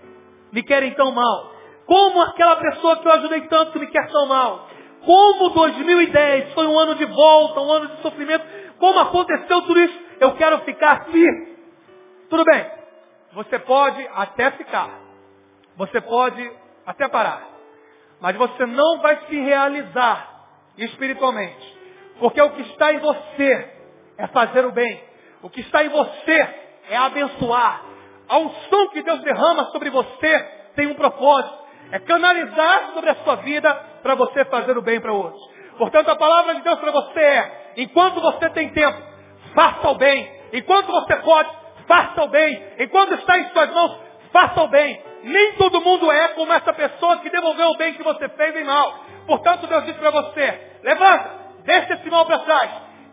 [0.53, 1.53] me querem tão mal.
[1.87, 4.69] Como aquela pessoa que eu ajudei tanto me quer tão mal.
[5.05, 8.45] Como 2010 foi um ano de volta, um ano de sofrimento.
[8.79, 10.01] Como aconteceu tudo isso?
[10.21, 11.27] Eu quero ficar aqui.
[12.31, 12.82] Tudo bem.
[13.35, 14.91] Você pode até ficar.
[15.77, 16.53] Você pode
[16.87, 17.49] até parar.
[18.21, 21.79] Mas você não vai se realizar espiritualmente.
[22.19, 23.73] Porque o que está em você
[24.19, 25.03] é fazer o bem.
[25.43, 26.55] O que está em você
[26.89, 27.83] é abençoar.
[28.29, 30.39] A unção que Deus derrama sobre você
[30.77, 31.63] tem um propósito.
[31.91, 35.43] É canalizar sobre a sua vida para você fazer o bem para outros.
[35.77, 39.03] Portanto, a palavra de Deus para você é, enquanto você tem tempo,
[39.55, 40.31] faça o bem.
[40.53, 41.51] Enquanto você pode,
[41.93, 42.63] faça o bem.
[42.79, 43.99] Enquanto está em suas mãos,
[44.33, 44.99] faça o bem.
[45.25, 48.65] Nem todo mundo é como essa pessoa que devolveu o bem que você fez em
[48.65, 49.05] mal.
[49.27, 51.31] Portanto, Deus diz para você, levanta,
[51.65, 52.71] deixa esse mal para trás,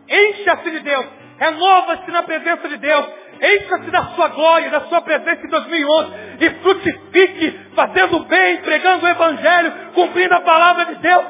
[0.08, 1.06] encha-se de Deus,
[1.38, 3.06] renova-se na presença de Deus,
[3.40, 9.08] encha-se da sua glória, da sua presença em 2011 e frutifique, fazendo bem, pregando o
[9.08, 11.24] Evangelho, cumprindo a palavra de Deus,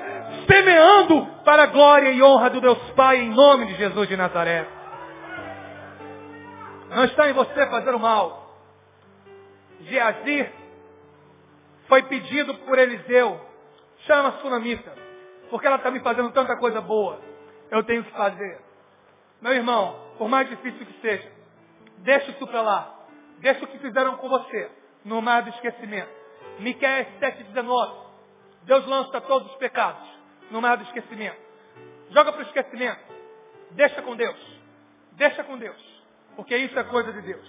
[0.51, 4.80] semeando para a glória e honra do Deus Pai, em nome de Jesus de Nazaré.
[6.91, 8.55] Não está em você fazer o mal.
[9.83, 10.53] Geazir
[11.89, 13.41] foi pedido por Eliseu,
[14.07, 14.95] chama a sunamita,
[15.49, 17.21] porque ela está me fazendo tanta coisa boa,
[17.71, 18.61] eu tenho que fazer.
[19.41, 21.31] Meu irmão, por mais difícil que seja,
[21.99, 22.97] deixa isso para lá.
[23.39, 24.71] Deixa o que fizeram com você
[25.05, 26.11] no mar do esquecimento.
[26.59, 28.11] Miqueias 7,19.
[28.65, 30.07] Deus lança todos os pecados
[30.51, 31.41] no mar do esquecimento.
[32.11, 33.01] Joga para o esquecimento.
[33.71, 34.61] Deixa com Deus.
[35.13, 35.90] Deixa com Deus.
[36.41, 37.47] Porque isso é coisa de Deus.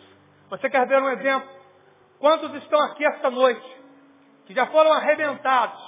[0.49, 1.49] Você quer ver um exemplo?
[2.19, 3.65] Quantos estão aqui esta noite
[4.45, 5.81] que já foram arrebentados,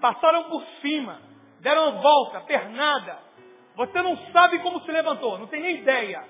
[0.00, 1.22] passaram por cima,
[1.60, 3.20] deram volta, pernada.
[3.76, 6.24] Você não sabe como se levantou, não tem nem ideia.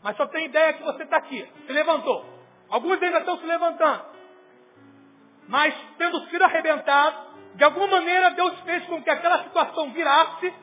[0.00, 2.24] Mas só tem ideia que você está aqui, se levantou.
[2.70, 4.04] Alguns ainda estão se levantando.
[5.48, 7.16] Mas tendo sido arrebentado,
[7.56, 10.54] de alguma maneira Deus fez com que aquela situação virasse.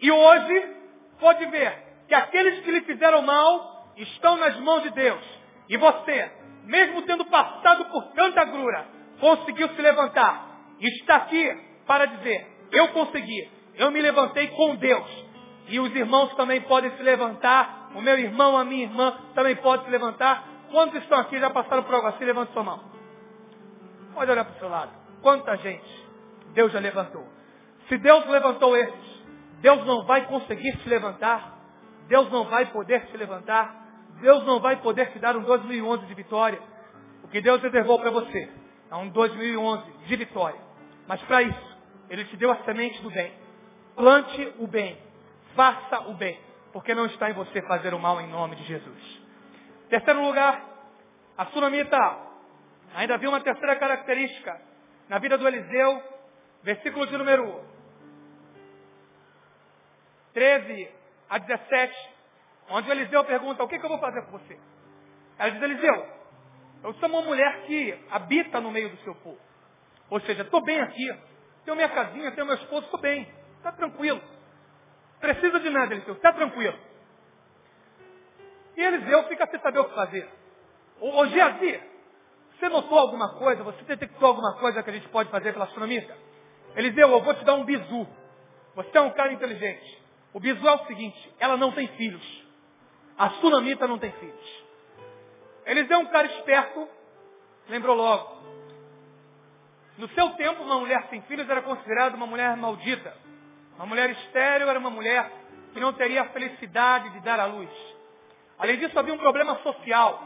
[0.00, 0.74] E hoje
[1.20, 5.22] pode ver que aqueles que lhe fizeram mal estão nas mãos de Deus.
[5.68, 6.30] E você,
[6.64, 8.86] mesmo tendo passado por tanta grura,
[9.20, 10.46] conseguiu se levantar.
[10.80, 15.26] Está aqui para dizer, eu consegui, eu me levantei com Deus.
[15.68, 19.84] E os irmãos também podem se levantar, o meu irmão, a minha irmã também pode
[19.84, 20.44] se levantar.
[20.70, 22.24] Quantos estão aqui já passaram por algo assim?
[22.24, 22.80] Levante sua mão.
[24.14, 24.90] Pode olhar para o seu lado.
[25.22, 26.06] Quanta gente
[26.52, 27.26] Deus já levantou.
[27.88, 29.24] Se Deus levantou esses,
[29.60, 31.56] Deus não vai conseguir te levantar.
[32.08, 33.85] Deus não vai poder te levantar.
[34.20, 36.60] Deus não vai poder te dar um 2011 de vitória.
[37.22, 38.50] O que Deus reservou para você
[38.90, 40.58] é um 2011 de vitória.
[41.06, 43.32] Mas para isso, Ele te deu a semente do bem.
[43.94, 44.98] Plante o bem.
[45.54, 46.38] Faça o bem.
[46.72, 49.20] Porque não está em você fazer o mal em nome de Jesus.
[49.88, 50.64] Terceiro lugar,
[51.36, 52.18] a sunamita
[52.94, 54.60] ainda viu uma terceira característica
[55.08, 56.02] na vida do Eliseu,
[56.62, 57.64] versículo de número
[60.34, 60.90] 13
[61.30, 62.15] a 17,
[62.70, 64.58] onde Eliseu pergunta, o que, que eu vou fazer com você?
[65.38, 66.06] Ela diz, Eliseu,
[66.84, 69.38] eu sou uma mulher que habita no meio do seu povo.
[70.10, 71.14] Ou seja, estou bem aqui,
[71.64, 74.20] tenho minha casinha, tenho meu esposo, estou bem, está tranquilo.
[75.20, 76.78] Precisa de nada, Eliseu, está tranquilo.
[78.76, 80.28] E Eliseu fica sem saber o que fazer.
[81.00, 81.80] Ô, Geazi,
[82.58, 83.62] você notou alguma coisa?
[83.64, 86.06] Você detectou alguma coisa que a gente pode fazer pela astronomia?
[86.74, 88.06] Eliseu, eu vou te dar um bizu.
[88.74, 90.02] Você é um cara inteligente.
[90.32, 92.45] O bizu é o seguinte, ela não tem filhos.
[93.18, 94.64] A sunamita não tem filhos.
[95.64, 96.88] Eliseu é um cara esperto,
[97.68, 98.36] lembrou logo.
[99.98, 103.16] No seu tempo, uma mulher sem filhos era considerada uma mulher maldita.
[103.76, 105.30] Uma mulher estéril era uma mulher
[105.72, 107.70] que não teria a felicidade de dar à luz.
[108.58, 110.22] Além disso, havia um problema social.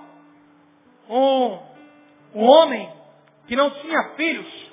[1.08, 1.58] Um,
[2.34, 2.92] um homem
[3.46, 4.72] que não tinha filhos,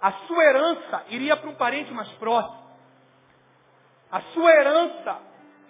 [0.00, 2.64] a sua herança iria para um parente mais próximo.
[4.10, 5.20] A sua herança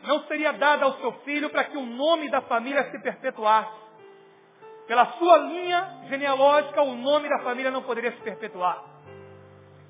[0.07, 3.85] não seria dada ao seu filho para que o nome da família se perpetuasse.
[4.87, 8.85] Pela sua linha genealógica, o nome da família não poderia se perpetuar.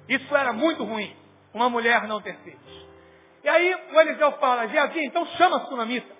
[0.09, 1.17] Isso era muito ruim,
[1.53, 2.87] uma mulher não ter filhos.
[3.43, 6.15] E aí o Eliseu fala, Geazi, então chama a sunamita.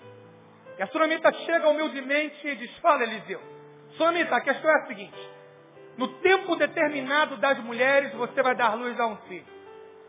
[0.77, 3.41] E a sunamita chega humildemente e diz, fala Eliseu,
[3.97, 5.29] sunamita, a questão é a seguinte,
[5.97, 9.55] no tempo determinado das mulheres, você vai dar luz a um filho.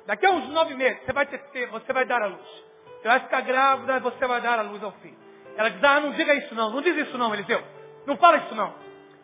[0.06, 2.65] Daqui a uns nove meses, você vai, ter, você vai dar a luz.
[3.00, 5.16] Você vai ficar grávida, você vai dar a luz ao filho.
[5.56, 7.62] Ela diz, ah, não diga isso não, não diz isso não, Eliseu.
[8.06, 8.74] Não fala isso não.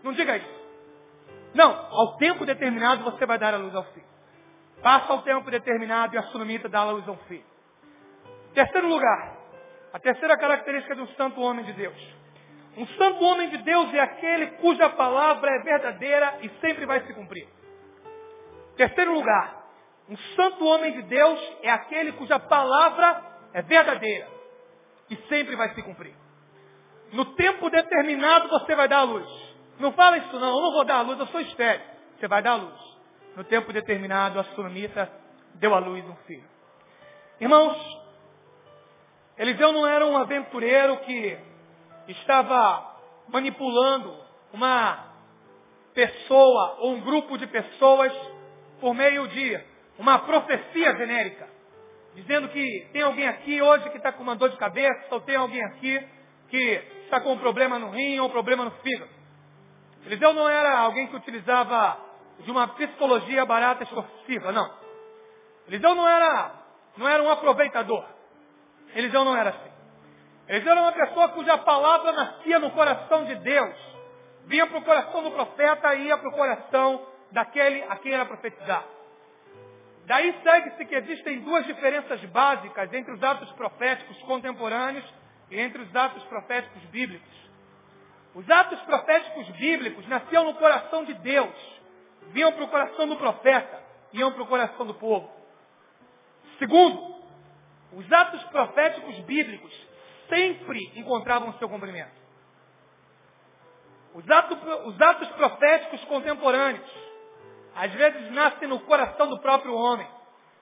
[0.02, 0.62] Não diga isso.
[1.54, 4.06] Não, ao tempo determinado você vai dar a luz ao filho.
[4.82, 7.44] Passa o tempo determinado e a sunamita dá a luz ao filho.
[8.54, 9.36] Terceiro lugar,
[9.92, 12.16] a terceira característica de um santo homem de Deus.
[12.76, 17.12] Um santo homem de Deus é aquele cuja palavra é verdadeira e sempre vai se
[17.12, 17.46] cumprir.
[18.76, 19.62] Terceiro lugar,
[20.08, 24.28] um santo homem de Deus é aquele cuja palavra é verdadeira
[25.10, 26.14] e sempre vai se cumprir.
[27.12, 29.28] No tempo determinado você vai dar a luz.
[29.78, 31.82] Não fala isso não, eu não vou dar a luz, eu sou estéreo.
[32.18, 32.80] Você vai dar a luz.
[33.36, 35.10] No tempo determinado a sunamita
[35.54, 36.48] deu à luz um filho.
[37.40, 37.76] Irmãos,
[39.36, 41.38] Eliseu não era um aventureiro que
[42.08, 42.96] estava
[43.28, 44.14] manipulando
[44.52, 45.12] uma
[45.94, 48.12] pessoa ou um grupo de pessoas
[48.80, 49.60] por meio de
[49.98, 51.48] uma profecia genérica.
[52.14, 55.36] Dizendo que tem alguém aqui hoje que está com uma dor de cabeça, ou tem
[55.36, 56.08] alguém aqui
[56.50, 59.10] que está com um problema no rim ou um problema no fígado.
[60.04, 61.96] Eliseu não era alguém que utilizava
[62.40, 64.70] de uma psicologia barata extorsiva, não.
[65.68, 66.52] Eliseu não era,
[66.96, 68.04] não era um aproveitador.
[68.94, 69.70] Eliseu não era assim.
[70.48, 73.76] Eliseu era uma pessoa cuja palavra nascia no coração de Deus.
[74.46, 78.26] Vinha para o coração do profeta e ia para o coração daquele a quem era
[78.26, 79.01] profetizado.
[80.06, 85.04] Daí segue-se que existem duas diferenças básicas entre os atos proféticos contemporâneos
[85.50, 87.42] e entre os atos proféticos bíblicos.
[88.34, 91.80] Os atos proféticos bíblicos nasciam no coração de Deus,
[92.32, 93.80] vinham para o coração do profeta,
[94.12, 95.30] iam para o coração do povo.
[96.58, 97.14] Segundo,
[97.92, 99.72] os atos proféticos bíblicos
[100.28, 102.22] sempre encontravam seu cumprimento.
[104.14, 106.90] Os atos, os atos proféticos contemporâneos,
[107.74, 110.06] às vezes nascem no coração do próprio homem.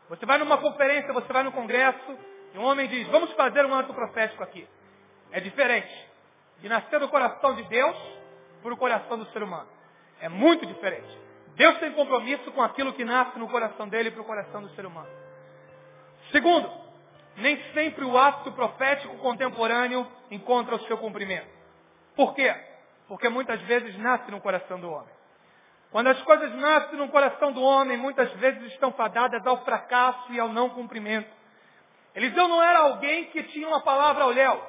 [0.09, 2.19] Você vai numa conferência, você vai no congresso,
[2.55, 4.67] e um homem diz, vamos fazer um ato profético aqui.
[5.31, 6.09] É diferente
[6.61, 7.97] de nascer do coração de Deus
[8.63, 9.69] para o coração do ser humano.
[10.21, 11.19] É muito diferente.
[11.55, 14.85] Deus tem compromisso com aquilo que nasce no coração dele para o coração do ser
[14.85, 15.09] humano.
[16.33, 16.71] Segundo,
[17.37, 21.49] nem sempre o ato profético contemporâneo encontra o seu cumprimento.
[22.15, 22.55] Por quê?
[23.09, 25.20] Porque muitas vezes nasce no coração do homem.
[25.91, 30.38] Quando as coisas nascem no coração do homem, muitas vezes estão fadadas ao fracasso e
[30.38, 31.28] ao não cumprimento.
[32.14, 34.62] Eliseu não era alguém que tinha uma palavra ao léu.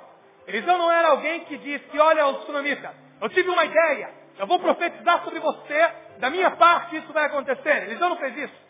[0.47, 4.09] Eliseu não era alguém que disse, olha, o tsunamita, eu tive uma ideia,
[4.39, 7.83] eu vou profetizar sobre você, da minha parte isso vai acontecer.
[7.83, 8.61] Eliseu não fez isso.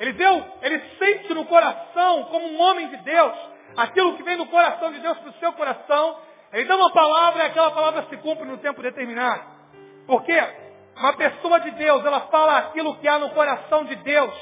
[0.00, 3.36] Eliseu, ele sente no coração, como um homem de Deus,
[3.76, 6.18] aquilo que vem no coração de Deus para o seu coração.
[6.52, 9.44] Ele dá uma palavra e aquela palavra se cumpre no tempo determinado.
[10.06, 10.34] Porque
[10.96, 14.34] uma pessoa de Deus, ela fala aquilo que há no coração de Deus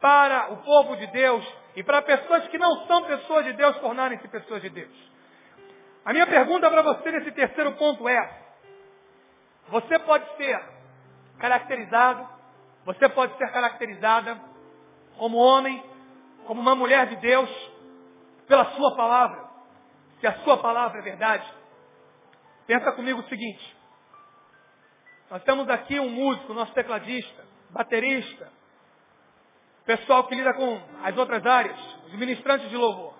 [0.00, 1.44] para o povo de Deus
[1.74, 5.12] e para pessoas que não são pessoas de Deus tornarem-se pessoas de Deus.
[6.04, 8.44] A minha pergunta para você nesse terceiro ponto é,
[9.68, 10.62] você pode ser
[11.38, 12.28] caracterizado,
[12.84, 14.38] você pode ser caracterizada
[15.16, 15.82] como homem,
[16.46, 17.50] como uma mulher de Deus,
[18.46, 19.44] pela sua palavra.
[20.20, 21.50] Se a sua palavra é verdade.
[22.66, 23.76] Pensa comigo o seguinte.
[25.34, 28.52] Nós temos aqui um músico, nosso tecladista, baterista,
[29.84, 31.76] pessoal que lida com as outras áreas,
[32.06, 33.14] os ministrantes de louvor.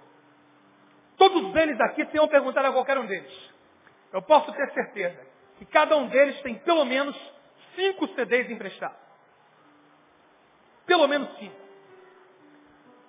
[1.16, 3.52] Todos eles aqui tenham perguntado a qualquer um deles.
[4.12, 5.26] Eu posso ter certeza
[5.58, 7.16] que cada um deles tem pelo menos
[7.74, 8.96] cinco CDs emprestados.
[10.86, 11.60] Pelo menos cinco.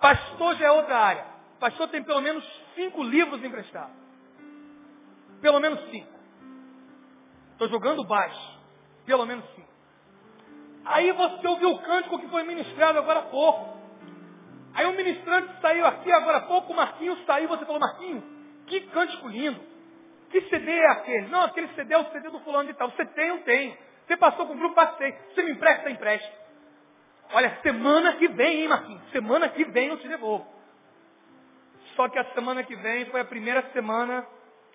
[0.00, 1.26] Pastor já é outra área.
[1.60, 2.44] Pastor tem pelo menos
[2.74, 3.94] cinco livros emprestados.
[5.40, 6.12] Pelo menos cinco.
[7.52, 8.55] Estou jogando baixo.
[9.06, 9.68] Pelo menos cinco.
[10.84, 13.76] Aí você ouviu o cântico que foi ministrado agora há pouco.
[14.74, 18.22] Aí o ministrante saiu aqui agora há pouco, o Marquinhos saiu, você falou, Marquinhos,
[18.66, 19.60] que cântico lindo.
[20.30, 21.28] Que CD é aquele?
[21.28, 22.90] Não, aquele CD é o CD do fulano de tal.
[22.90, 23.76] Você tem, eu tenho.
[24.06, 25.12] Você passou com o grupo, passei.
[25.12, 26.30] Você me empresta, empresta.
[27.32, 29.02] Olha, semana que vem, hein, Marquinhos?
[29.10, 30.46] Semana que vem eu te devolvo.
[31.94, 34.26] Só que a semana que vem foi a primeira semana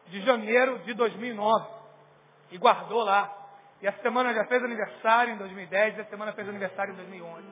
[0.07, 1.67] de janeiro de 2009.
[2.51, 3.40] E guardou lá.
[3.81, 7.43] E a semana já fez aniversário em 2010 e a semana fez aniversário em 2011.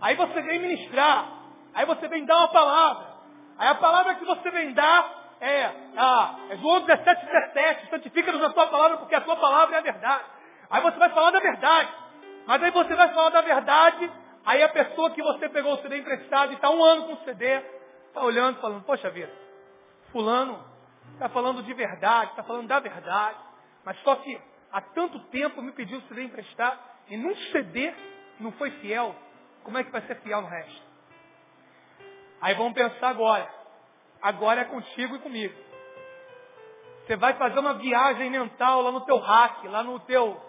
[0.00, 1.28] Aí você vem ministrar.
[1.74, 3.06] Aí você vem dar uma palavra.
[3.58, 8.50] Aí a palavra que você vem dar é, ah, é João 17, 17, santifica-nos na
[8.50, 10.24] tua palavra, porque a tua palavra é a verdade.
[10.70, 11.92] Aí você vai falar da verdade.
[12.46, 14.10] Mas aí você vai falar da verdade,
[14.44, 17.24] aí a pessoa que você pegou o CD emprestado e está um ano com o
[17.24, 17.62] CD,
[18.08, 19.32] está olhando falando, poxa vida,
[20.10, 20.64] fulano
[21.12, 23.38] está falando de verdade, está falando da verdade,
[23.84, 24.40] mas só que
[24.72, 27.92] há tanto tempo me pediu CD emprestado e num CD
[28.38, 29.14] não foi fiel,
[29.64, 30.82] como é que vai ser fiel no resto?
[32.40, 33.48] Aí vamos pensar agora.
[34.22, 35.54] Agora é contigo e comigo.
[37.06, 40.40] Você vai fazer uma viagem mental lá no teu rack, lá no teu,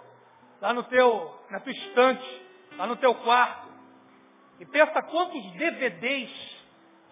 [0.62, 2.42] lá no teu, na tua estante,
[2.78, 3.68] lá no teu quarto.
[4.60, 6.32] E pensa quantos DVDs,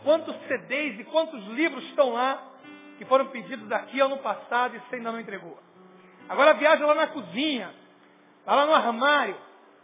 [0.04, 2.48] quantos CDs e quantos livros estão lá
[2.98, 5.58] que foram pedidos aqui ano passado e você ainda não entregou.
[6.30, 7.74] Agora viaja lá na cozinha,
[8.46, 9.36] lá no armário,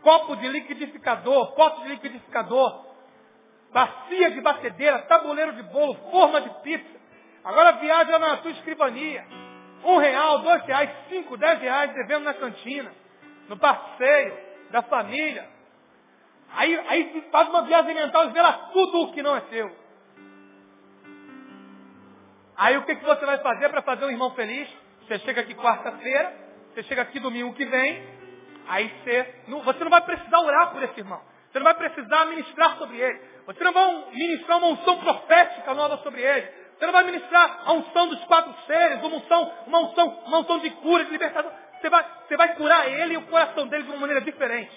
[0.04, 2.86] copo de liquidificador, pote de liquidificador,
[3.74, 7.00] bacia de batedeira, tabuleiro de bolo, forma de pizza.
[7.44, 9.26] Agora viaja na tua escrivania.
[9.84, 12.92] Um real, dois reais, cinco, dez reais devendo na cantina,
[13.50, 14.38] no passeio
[14.70, 15.48] da família.
[16.56, 18.40] Aí, aí faz uma viagem mental e vê
[18.72, 19.76] tudo o que não é teu.
[22.56, 24.85] Aí o que, que você vai fazer para fazer um irmão feliz?
[25.08, 26.34] Você chega aqui quarta-feira,
[26.74, 28.04] você chega aqui domingo que vem,
[28.68, 31.22] aí você não, você não vai precisar orar por esse irmão.
[31.52, 33.22] Você não vai precisar ministrar sobre ele.
[33.46, 36.48] Você não vai ministrar uma unção profética nova sobre ele.
[36.78, 40.60] Você não vai ministrar a unção dos quatro seres, uma unção, uma unção, uma unção
[40.60, 41.52] de cura, de libertação.
[41.80, 44.76] Você vai, você vai curar ele e o coração dele de uma maneira diferente.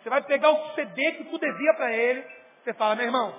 [0.00, 2.24] Você vai pegar o CD que tu devia para ele.
[2.62, 3.34] Você fala, meu irmão,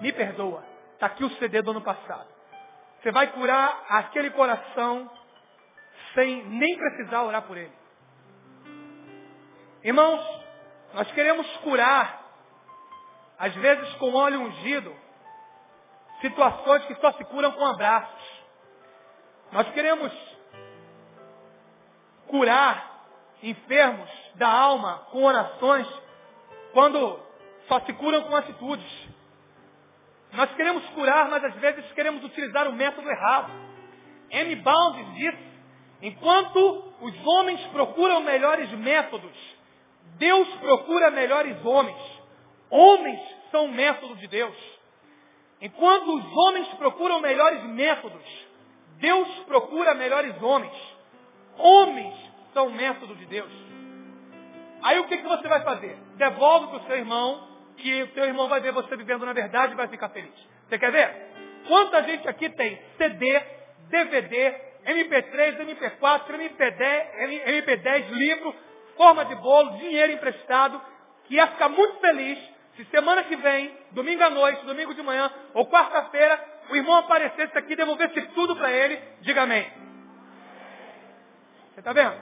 [0.00, 0.64] me perdoa.
[0.94, 2.26] Está aqui o CD do ano passado.
[3.00, 5.08] Você vai curar aquele coração
[6.14, 7.72] sem nem precisar orar por ele.
[9.82, 10.20] Irmãos,
[10.94, 12.22] nós queremos curar,
[13.38, 14.94] às vezes com óleo ungido,
[16.20, 18.40] situações que só se curam com abraços.
[19.52, 20.12] Nós queremos
[22.26, 22.90] curar
[23.42, 25.88] enfermos da alma com orações
[26.72, 27.20] quando
[27.66, 29.08] só se curam com atitudes.
[30.32, 33.50] Nós queremos curar, mas às vezes queremos utilizar o método errado.
[34.30, 34.56] M.
[34.56, 35.49] Bound diz,
[36.02, 39.32] enquanto os homens procuram melhores métodos,
[40.18, 42.20] Deus procura melhores homens.
[42.70, 43.20] Homens
[43.50, 44.56] são o método de Deus.
[45.60, 48.24] Enquanto os homens procuram melhores métodos,
[48.98, 50.72] Deus procura melhores homens.
[51.58, 52.14] Homens
[52.54, 53.52] são o método de Deus.
[54.82, 55.96] Aí o que, que você vai fazer?
[56.16, 59.72] Devolve para o seu irmão, que o seu irmão vai ver você vivendo na verdade
[59.72, 60.32] e vai ficar feliz.
[60.68, 61.30] Você quer ver?
[61.66, 63.42] Quanta gente aqui tem CD,
[63.88, 68.54] DVD, MP3, MP4, MP10, MP10 livro,
[68.96, 70.80] forma de bolo, dinheiro emprestado,
[71.24, 72.38] que ia ficar muito feliz
[72.76, 77.56] se semana que vem, domingo à noite, domingo de manhã ou quarta-feira, o irmão aparecesse
[77.58, 79.70] aqui e devolvesse tudo para ele, diga amém.
[81.74, 82.14] Você está vendo?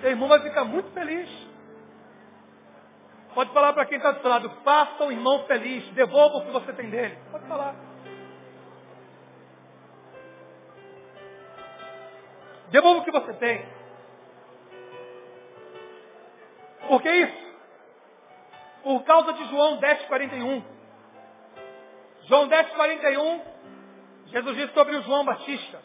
[0.00, 1.28] Seu irmão vai ficar muito feliz.
[3.34, 6.52] Pode falar para quem está do seu lado, faça o irmão feliz, devolva o que
[6.52, 7.18] você tem dele.
[7.30, 7.89] Pode falar.
[12.70, 13.66] Devolva o que você tem.
[16.88, 17.50] Por que isso?
[18.82, 20.62] por causa de João 10, 41.
[22.22, 23.42] João 10, 41,
[24.26, 25.80] Jesus disse sobre o João Batista.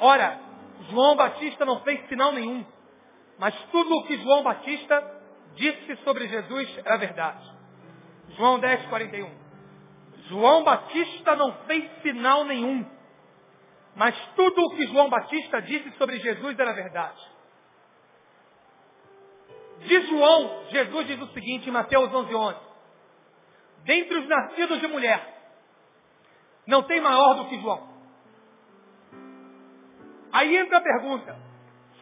[0.00, 0.40] Ora,
[0.90, 2.64] João Batista não fez sinal nenhum,
[3.38, 5.20] mas tudo o que João Batista
[5.54, 7.52] disse sobre Jesus era verdade.
[8.30, 9.30] João 10, 41.
[10.28, 12.84] João Batista não fez sinal nenhum,
[13.96, 17.34] mas tudo o que João Batista disse sobre Jesus era verdade.
[19.80, 22.58] De João, Jesus diz o seguinte em Mateus 11, 11.
[23.84, 25.34] Dentre os nascidos de mulher,
[26.66, 27.94] não tem maior do que João.
[30.32, 31.38] Aí entra a pergunta.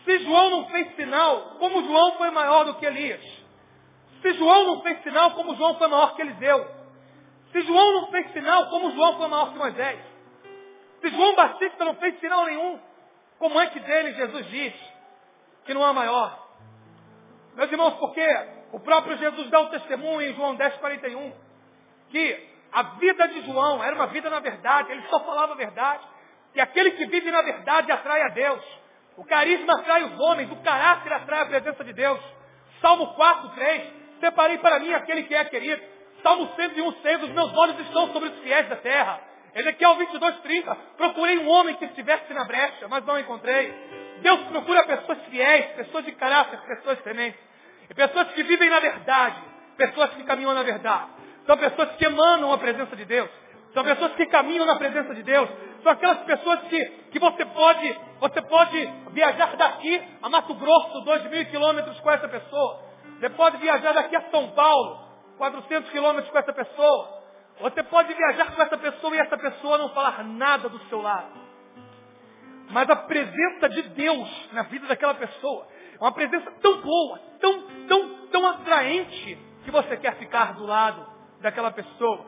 [0.05, 3.23] Se João não fez sinal, como João foi maior do que Elias?
[4.23, 6.67] Se João não fez sinal, como João foi maior que Eliseu?
[7.53, 10.12] Se João não fez sinal, como João foi maior que Moisés?
[11.03, 12.81] Se João Batista não fez sinal nenhum,
[13.39, 14.73] como antes dele Jesus diz
[15.65, 16.49] que não há maior?
[17.57, 18.25] Meus irmãos, porque
[18.73, 21.33] o próprio Jesus dá o testemunho em João 10, 41,
[22.09, 26.07] que a vida de João era uma vida na verdade, ele só falava a verdade.
[26.53, 28.65] Que aquele que vive na verdade atrai a Deus.
[29.17, 32.21] O carisma atrai os homens, o caráter atrai a presença de Deus.
[32.81, 35.83] Salmo 4, 3, separei para mim aquele que é querido.
[36.23, 39.32] Salmo 101, 6, os meus olhos estão sobre os fiéis da terra.
[39.55, 43.73] Ezequiel 22, 30, procurei um homem que estivesse na brecha, mas não encontrei.
[44.23, 47.39] Deus procura pessoas fiéis, pessoas de caráter, pessoas tementes.
[47.91, 49.43] E pessoas que vivem na verdade,
[49.77, 51.11] pessoas que caminham na verdade.
[51.47, 53.29] São pessoas que emanam a presença de Deus.
[53.75, 55.51] São pessoas que caminham na presença de Deus.
[55.83, 61.25] São aquelas pessoas que, que você pode, você pode viajar daqui a Mato Grosso, dois
[61.25, 62.85] mil quilômetros com essa pessoa.
[63.19, 67.22] Você pode viajar daqui a São Paulo, 400 quilômetros com essa pessoa.
[67.61, 71.41] Você pode viajar com essa pessoa e essa pessoa não falar nada do seu lado.
[72.71, 75.67] Mas a presença de Deus na vida daquela pessoa
[76.01, 81.07] é uma presença tão boa, tão, tão, tão atraente, que você quer ficar do lado
[81.41, 82.27] daquela pessoa.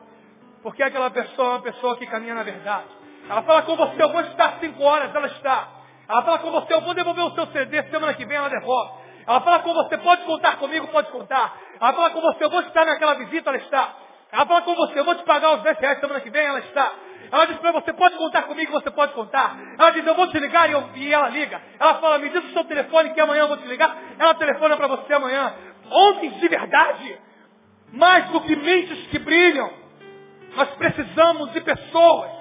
[0.63, 2.87] Porque aquela pessoa é uma pessoa que caminha na verdade.
[3.29, 5.67] Ela fala com você, eu vou estar cinco horas, ela está.
[6.07, 9.05] Ela fala com você, eu vou devolver o seu CD, semana que vem ela devolve.
[9.27, 11.57] Ela fala com você, pode contar comigo, pode contar.
[11.79, 13.95] Ela fala com você, eu vou estar naquela visita, ela está.
[14.35, 16.59] Ela fala com você, eu vou te pagar os 10 reais semana que vem, ela
[16.59, 16.91] está.
[17.31, 19.57] Ela diz para você, pode contar comigo, você pode contar.
[19.79, 21.61] Ela diz, eu vou te ligar e, eu, e ela liga.
[21.79, 23.95] Ela fala, me diz o seu telefone que amanhã eu vou te ligar.
[24.19, 25.53] Ela telefona para você amanhã.
[25.89, 27.17] Homens de verdade,
[27.93, 29.71] mais do que mentes que brilham,
[30.53, 32.31] nós precisamos de pessoas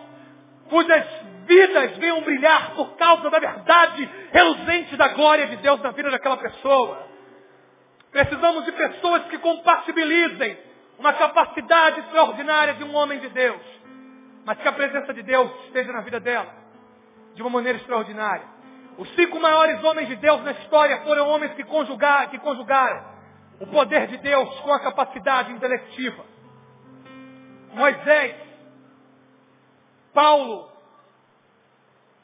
[0.68, 1.06] cujas
[1.46, 6.38] vidas venham brilhar por causa da verdade reluzente da glória de Deus na vida daquela
[6.38, 7.06] pessoa.
[8.10, 13.60] Precisamos de pessoas que compatibilizem uma capacidade extraordinária de um homem de Deus,
[14.44, 16.52] mas que a presença de Deus esteja na vida dela
[17.34, 18.46] de uma maneira extraordinária.
[18.96, 23.04] Os cinco maiores homens de Deus na história foram homens que, conjugaram, que conjugaram
[23.60, 26.24] o poder de Deus com a capacidade intelectiva.
[27.72, 28.36] Moisés,
[30.12, 30.70] Paulo,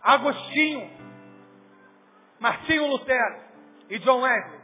[0.01, 0.91] Agostinho,
[2.39, 3.41] Martinho Lutero
[3.89, 4.61] e John Wesley.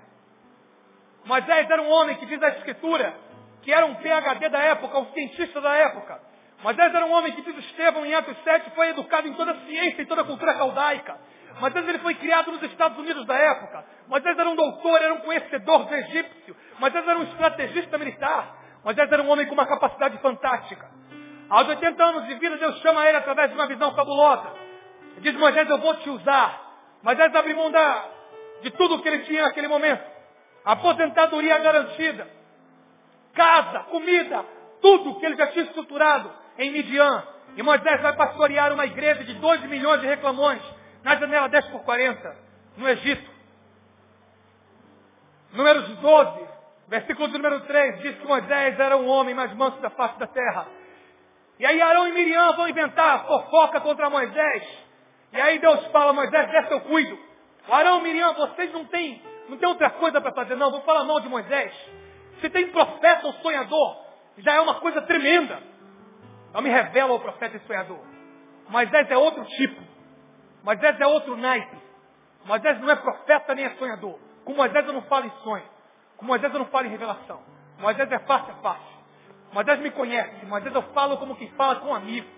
[1.25, 3.26] Moisés era um homem que diz a escritura
[3.67, 6.21] que era um PhD da época, um cientista da época.
[6.63, 9.57] Moisés era um homem que diz Estevão em Atos 7 foi educado em toda a
[9.67, 11.19] ciência e toda a cultura caldaica.
[11.59, 13.85] Moisés ele foi criado nos Estados Unidos da época.
[14.07, 16.57] Moisés era um doutor, era um conhecedor do egípcio.
[16.79, 18.57] Moisés era um estrategista militar.
[18.85, 20.89] Moisés era um homem com uma capacidade fantástica.
[21.51, 24.49] Aos 80 anos de vida, Deus chama ele através de uma visão fabulosa.
[25.19, 26.63] Diz Moisés, eu vou te usar.
[27.03, 28.05] Moisés abre mão da,
[28.63, 30.05] de tudo que ele tinha naquele momento.
[30.65, 32.37] Aposentadoria garantida.
[33.37, 34.45] Casa, comida,
[34.83, 37.23] tudo que ele já tinha estruturado em Midian.
[37.57, 40.61] E Moisés vai pastorear uma igreja de 2 milhões de reclamões
[41.05, 42.37] na janela 10 por 40,
[42.77, 43.31] no Egito.
[45.53, 46.57] Números 12,
[46.89, 50.69] Versículo número 3 diz que Moisés era um homem mais manso da face da terra.
[51.59, 54.63] E aí Arão e Miriam vão inventar fofoca contra Moisés.
[55.33, 57.19] E aí Deus fala, Moisés, dessa eu cuido.
[57.69, 60.71] Arão e Miriam, vocês não têm, não tem outra coisa para fazer, não.
[60.71, 61.75] Vou falar mal de Moisés.
[62.41, 64.05] Se tem profeta ou sonhador,
[64.39, 65.63] já é uma coisa tremenda.
[66.55, 68.01] Eu me revelo ao profeta e sonhador.
[68.69, 69.83] Moisés é outro tipo.
[70.63, 71.77] Moisés é outro naipe.
[72.45, 74.19] Moisés não é profeta nem é sonhador.
[74.45, 75.65] Com Moisés eu não falo em sonho.
[76.17, 77.43] Com Moisés eu não falo em revelação.
[77.79, 78.97] Moisés é face a face.
[79.53, 80.47] Moisés me conhece.
[80.47, 82.29] Moisés eu falo como quem fala com um amigo.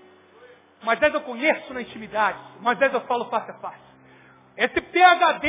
[0.82, 2.38] Moisés eu conheço na intimidade.
[2.61, 3.88] Moisés eu falo face a face.
[4.57, 5.49] Esse PHD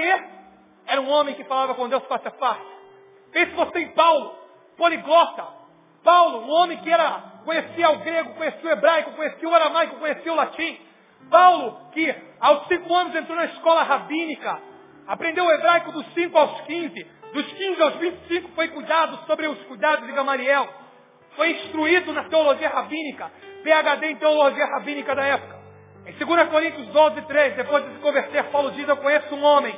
[0.86, 2.79] era um homem que falava com Deus face a face.
[3.32, 4.36] Pense você em Paulo,
[4.78, 5.48] poliglota.
[6.04, 10.32] Paulo, um homem que era, conhecia o grego, conhecia o hebraico, conhecia o aramaico, conhecia
[10.32, 10.80] o latim.
[11.30, 14.60] Paulo, que aos cinco anos entrou na escola rabínica,
[15.08, 19.62] aprendeu o hebraico dos cinco aos quinze, dos 15 aos 25 foi cuidado sobre os
[19.64, 20.68] cuidados de Gamaliel.
[21.36, 23.32] foi instruído na teologia rabínica,
[23.64, 25.60] PhD em teologia rabínica da época.
[26.08, 29.76] Em 2 Coríntios 12, 3, depois de se converter, Paulo diz, eu conheço um homem,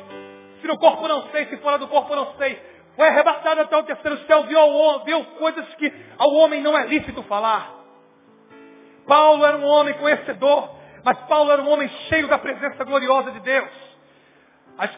[0.62, 2.58] se no corpo não sei, se fora do corpo não sei.
[2.96, 4.60] Foi arrebatado até o terceiro céu, viu,
[5.06, 7.72] viu coisas que ao homem não é lícito falar.
[9.08, 10.70] Paulo era um homem conhecedor,
[11.04, 13.70] mas Paulo era um homem cheio da presença gloriosa de Deus.
[14.78, 14.90] A,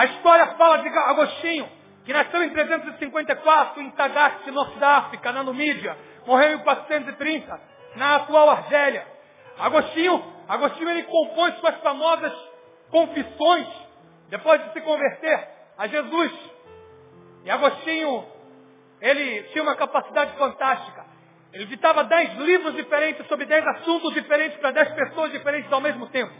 [0.00, 1.68] a história fala de Agostinho,
[2.04, 5.96] que nasceu em 354 em Tagaste, norte da África, na Numídia.
[6.26, 7.60] Morreu em 430,
[7.96, 9.06] na atual Argélia.
[9.58, 12.32] Agostinho, Agostinho ele compõe suas famosas
[12.90, 13.66] confissões,
[14.28, 16.55] depois de se converter a Jesus.
[17.46, 18.26] E Agostinho,
[19.00, 21.06] ele tinha uma capacidade fantástica.
[21.52, 26.08] Ele ditava dez livros diferentes sobre dez assuntos diferentes para dez pessoas diferentes ao mesmo
[26.08, 26.32] tempo.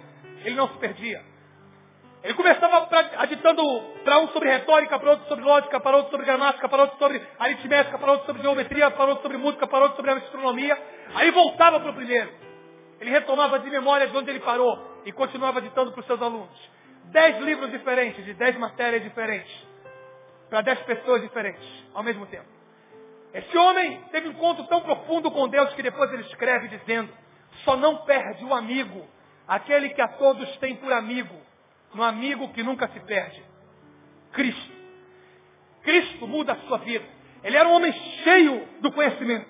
[0.45, 1.23] Ele não se perdia.
[2.25, 2.89] Ele começava
[3.19, 3.63] aditando
[4.03, 7.23] para um sobre retórica, para outro sobre lógica, para outro sobre gramática, para outro sobre
[7.39, 10.77] aritmética, para outro sobre geometria, para outro sobre música, para outro sobre astronomia.
[11.15, 12.33] Aí voltava para o primeiro.
[13.01, 16.71] Ele retomava de memória de onde ele parou e continuava ditando para os seus alunos.
[17.13, 19.67] Dez livros diferentes, de dez matérias diferentes,
[20.49, 22.47] para dez pessoas diferentes, ao mesmo tempo.
[23.35, 27.13] Esse homem teve um encontro tão profundo com Deus que depois ele escreve dizendo,
[27.65, 29.07] só não perde o amigo,
[29.47, 31.35] aquele que a todos tem por amigo,
[31.95, 33.43] no amigo que nunca se perde.
[34.33, 34.73] Cristo.
[35.83, 37.05] Cristo muda a sua vida.
[37.43, 37.93] Ele era um homem
[38.25, 39.47] cheio do conhecimento,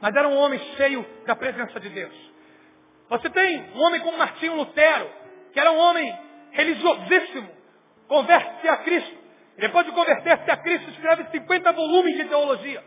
[0.00, 2.14] mas era um homem cheio da presença de Deus.
[3.08, 5.10] Você tem um homem como Martinho Lutero,
[5.52, 6.16] que era um homem
[6.52, 7.50] religiosíssimo,
[8.06, 9.19] converte-se a Cristo.
[9.60, 12.82] Depois de converter-se a Cristo, escreve 50 volumes de teologia.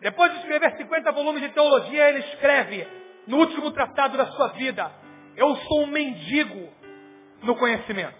[0.00, 2.86] Depois de escrever 50 volumes de teologia, ele escreve,
[3.26, 4.92] no último tratado da sua vida,
[5.34, 6.68] eu sou um mendigo
[7.42, 8.18] no conhecimento.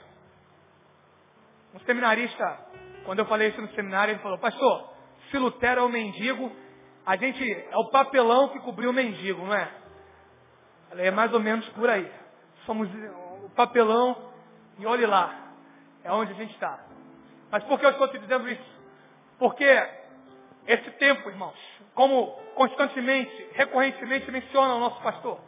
[1.75, 2.59] Um seminarista,
[3.05, 4.95] quando eu falei isso no seminário, ele falou, pastor,
[5.31, 6.51] se Lutero é o um mendigo,
[7.05, 9.71] a gente é o papelão que cobriu o mendigo, não é?
[10.89, 12.11] Falei, é mais ou menos por aí.
[12.65, 12.89] Somos
[13.45, 14.33] o papelão
[14.79, 15.53] e olhe lá,
[16.03, 16.90] é onde a gente está.
[17.51, 18.81] Mas por que eu estou te dizendo isso?
[19.39, 19.89] Porque
[20.67, 21.59] esse tempo, irmãos,
[21.95, 25.41] como constantemente, recorrentemente menciona o nosso pastor,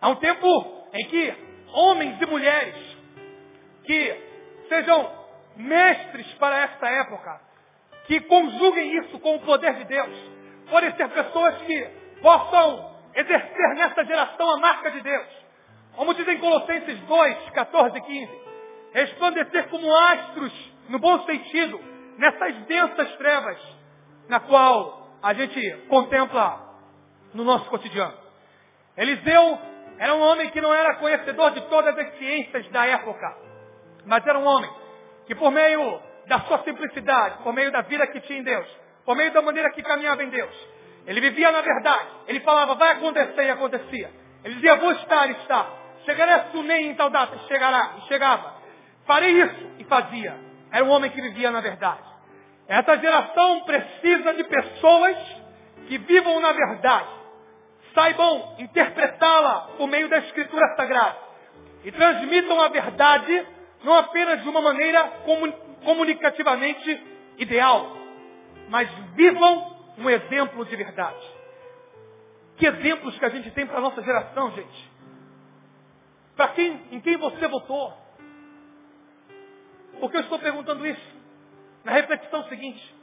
[0.00, 1.34] é um tempo em que
[1.72, 2.96] homens e mulheres
[3.84, 4.32] que
[4.68, 5.12] sejam
[5.56, 7.40] mestres para esta época,
[8.06, 10.30] que conjuguem isso com o poder de Deus.
[10.68, 15.28] Podem ser pessoas que possam exercer nesta geração a marca de Deus.
[15.96, 18.42] Como dizem Colossenses 2, 14 e 15.
[18.94, 21.80] Resplandecer como astros, no bom sentido,
[22.18, 23.58] nessas densas trevas,
[24.28, 26.60] na qual a gente contempla
[27.34, 28.14] no nosso cotidiano.
[28.96, 29.58] Eliseu
[29.98, 33.36] era um homem que não era conhecedor de todas as ciências da época,
[34.04, 34.70] mas era um homem
[35.26, 38.66] que por meio da sua simplicidade, por meio da vida que tinha em Deus,
[39.04, 40.54] por meio da maneira que caminhava em Deus,
[41.06, 42.08] ele vivia na verdade.
[42.28, 44.10] Ele falava, vai acontecer e acontecia.
[44.44, 45.66] Ele dizia, vou estar e está.
[46.04, 48.54] Chegarei a Sunem em tal data, chegará e chegava.
[49.06, 50.51] Farei isso e fazia.
[50.72, 52.02] Era um homem que vivia na verdade.
[52.66, 55.16] Essa geração precisa de pessoas
[55.86, 57.08] que vivam na verdade,
[57.94, 61.18] saibam interpretá-la por meio da Escritura Sagrada
[61.84, 63.46] e transmitam a verdade
[63.84, 65.12] não apenas de uma maneira
[65.84, 67.02] comunicativamente
[67.36, 67.96] ideal,
[68.68, 71.26] mas vivam um exemplo de verdade.
[72.56, 74.92] Que exemplos que a gente tem para a nossa geração, gente?
[76.36, 77.92] Para quem, em quem você votou?
[80.00, 81.22] Por que eu estou perguntando isso?
[81.84, 82.94] Na reflexão seguinte,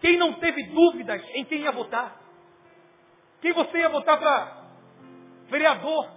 [0.00, 2.20] quem não teve dúvidas em quem ia votar?
[3.40, 4.64] Quem você ia votar para
[5.48, 6.08] vereador?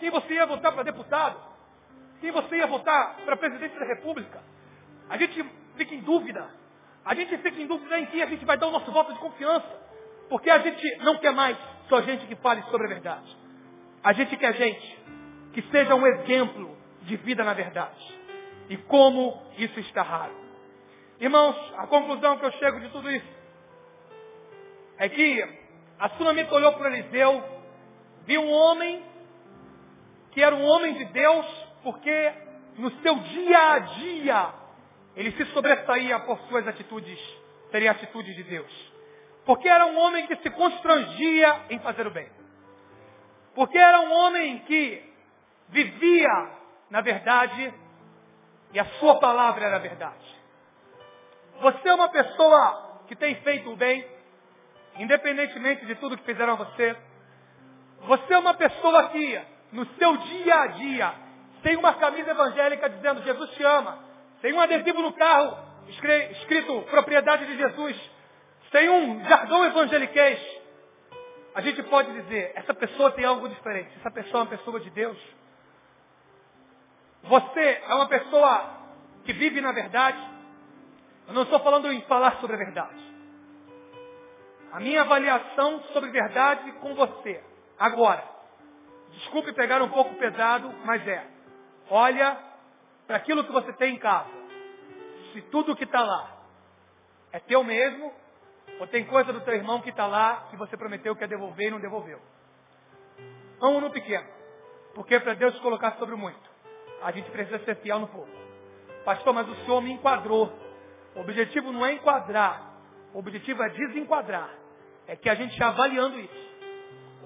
[0.00, 1.52] Quem você ia votar para deputado?
[2.22, 4.40] quem você ia votar para presidente da República.
[5.10, 5.44] A gente
[5.76, 6.48] fica em dúvida.
[7.04, 9.18] A gente fica em dúvida em quem a gente vai dar o nosso voto de
[9.18, 9.68] confiança.
[10.28, 11.58] Porque a gente não quer mais
[11.88, 13.36] só gente que fale sobre a verdade.
[14.04, 14.98] A gente quer gente
[15.52, 18.21] que seja um exemplo de vida na verdade.
[18.68, 20.34] E como isso está raro.
[21.20, 23.28] Irmãos, a conclusão que eu chego de tudo isso
[24.98, 25.62] é que
[25.98, 27.44] a Sunamita olhou para Eliseu,
[28.24, 29.04] viu um homem
[30.32, 31.46] que era um homem de Deus,
[31.82, 32.32] porque
[32.78, 34.54] no seu dia a dia
[35.14, 37.18] ele se sobressaía por suas atitudes,
[37.70, 38.92] seria atitudes de Deus.
[39.44, 42.28] Porque era um homem que se constrangia em fazer o bem.
[43.54, 45.02] Porque era um homem que
[45.68, 46.50] vivia
[46.90, 47.72] na verdade
[48.72, 50.42] e a sua palavra era verdade.
[51.60, 54.04] Você é uma pessoa que tem feito o bem,
[54.98, 56.96] independentemente de tudo que fizeram a você.
[58.02, 59.40] Você é uma pessoa que,
[59.72, 61.14] no seu dia a dia,
[61.62, 63.98] tem uma camisa evangélica dizendo Jesus te ama.
[64.40, 65.56] Tem um adesivo no carro
[65.88, 68.10] escrito propriedade de Jesus.
[68.70, 70.40] Tem um jargão evangeliquez.
[71.54, 74.90] a gente pode dizer, essa pessoa tem algo diferente, essa pessoa é uma pessoa de
[74.90, 75.18] Deus.
[77.24, 78.70] Você é uma pessoa
[79.24, 80.18] que vive na verdade.
[81.28, 83.12] Eu não estou falando em falar sobre a verdade.
[84.72, 87.44] A minha avaliação sobre verdade com você,
[87.78, 88.24] agora,
[89.10, 91.26] desculpe pegar um pouco pesado, mas é,
[91.90, 92.38] olha
[93.06, 94.30] para aquilo que você tem em casa.
[95.32, 96.38] Se tudo que está lá
[97.32, 98.12] é teu mesmo,
[98.80, 101.68] ou tem coisa do teu irmão que está lá que você prometeu que ia devolver
[101.68, 102.20] e não devolveu.
[103.60, 104.26] Vamos no pequeno.
[104.94, 106.50] Porque para Deus colocar sobre o muito,
[107.02, 108.30] a gente precisa ser fiel no pouco.
[109.04, 110.52] Pastor, mas o Senhor me enquadrou.
[111.14, 112.72] O objetivo não é enquadrar.
[113.12, 114.50] O objetivo é desenquadrar.
[115.06, 116.52] É que a gente avaliando isso.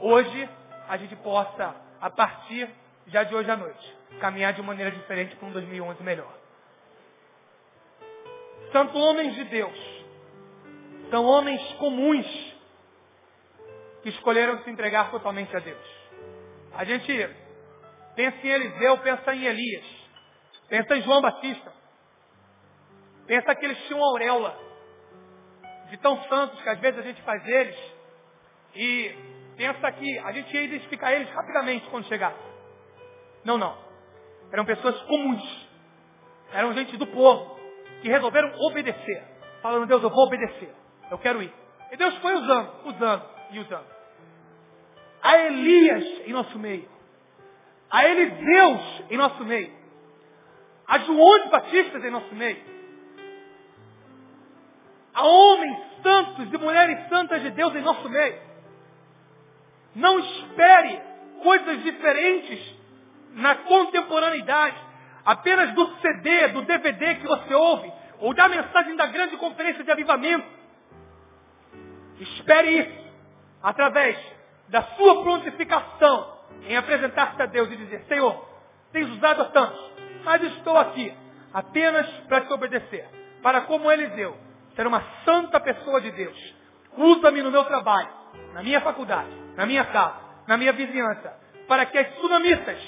[0.00, 0.48] Hoje,
[0.88, 2.68] a gente possa, a partir
[3.06, 6.32] já de hoje à noite, caminhar de maneira diferente para um 2011 melhor.
[8.72, 10.04] Santo homens de Deus,
[11.10, 12.26] são homens comuns
[14.02, 15.96] que escolheram se entregar totalmente a Deus.
[16.74, 17.12] A gente
[18.16, 19.86] pensa em Eliseu, pensa em Elias,
[20.68, 21.72] pensa em João Batista,
[23.26, 24.58] pensa que eles tinham auréola
[25.90, 27.76] de tão santos que às vezes a gente faz eles
[28.74, 29.14] e
[29.56, 32.38] pensa que a gente ia identificar eles rapidamente quando chegasse.
[33.44, 33.76] Não, não.
[34.52, 35.68] Eram pessoas comuns.
[36.52, 37.58] Eram gente do povo
[38.02, 39.24] que resolveram obedecer.
[39.62, 40.72] Falando, Deus, eu vou obedecer.
[41.10, 41.52] Eu quero ir.
[41.90, 43.86] E Deus foi usando, usando e usando.
[45.22, 46.95] Há Elias em nosso meio.
[47.90, 49.72] Há Eliseus em nosso meio.
[50.86, 52.62] Há João Batistas em nosso meio.
[55.14, 58.38] Há homens santos e mulheres santas de Deus em nosso meio.
[59.94, 61.00] Não espere
[61.42, 62.76] coisas diferentes
[63.32, 64.76] na contemporaneidade,
[65.24, 69.90] apenas do CD, do DVD que você ouve, ou da mensagem da grande conferência de
[69.90, 70.46] avivamento.
[72.20, 73.06] Espere isso
[73.62, 74.18] através
[74.68, 78.46] da sua prontificação em apresentar-se a Deus e dizer, Senhor,
[78.92, 79.92] tens usado a tantos,
[80.24, 81.12] mas estou aqui
[81.52, 83.08] apenas para te obedecer.
[83.42, 84.36] Para como Eliseu,
[84.74, 86.54] ser uma santa pessoa de Deus.
[86.96, 88.08] Usa-me no meu trabalho,
[88.52, 91.38] na minha faculdade, na minha casa, na minha vizinhança,
[91.68, 92.78] para que as tsunamistas,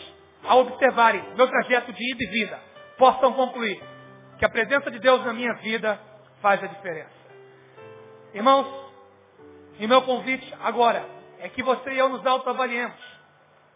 [0.45, 2.61] ao observarem meu trajeto de ida e vida,
[2.97, 3.83] possam concluir
[4.39, 6.01] que a presença de Deus na minha vida
[6.41, 7.19] faz a diferença.
[8.35, 8.67] Irmãos,
[9.79, 11.05] e meu convite agora
[11.41, 13.08] é que você e eu nos autoavaliemos.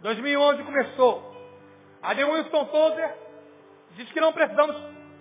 [0.02, 1.32] 2011 começou.
[2.02, 3.14] A de Wilson Tozer
[3.92, 4.76] diz que não precisamos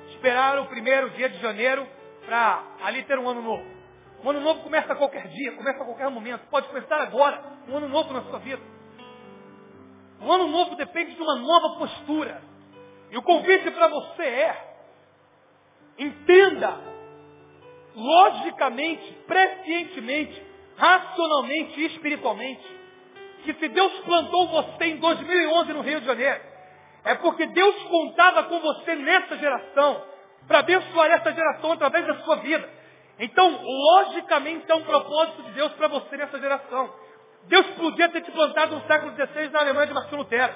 [0.10, 1.88] esperar o primeiro dia de janeiro
[2.26, 3.64] para ali ter um ano novo.
[4.24, 6.42] Um ano novo começa a qualquer dia, começa a qualquer momento.
[6.50, 8.62] Pode começar agora, um ano novo na sua vida.
[10.20, 12.42] Um ano novo depende de uma nova postura.
[13.12, 14.76] E o convite para você é,
[15.98, 16.80] entenda,
[17.96, 20.42] logicamente, prescientemente,
[20.76, 22.81] racionalmente e espiritualmente,
[23.44, 26.42] que se Deus plantou você em 2011 no Rio de Janeiro,
[27.04, 30.04] é porque Deus contava com você nessa geração,
[30.48, 32.68] para abençoar essa geração através da sua vida.
[33.20, 36.94] Então, logicamente, é um propósito de Deus para você nessa geração.
[37.44, 40.54] Deus podia ter te plantado no século XVI na Alemanha de Martinho Lutero.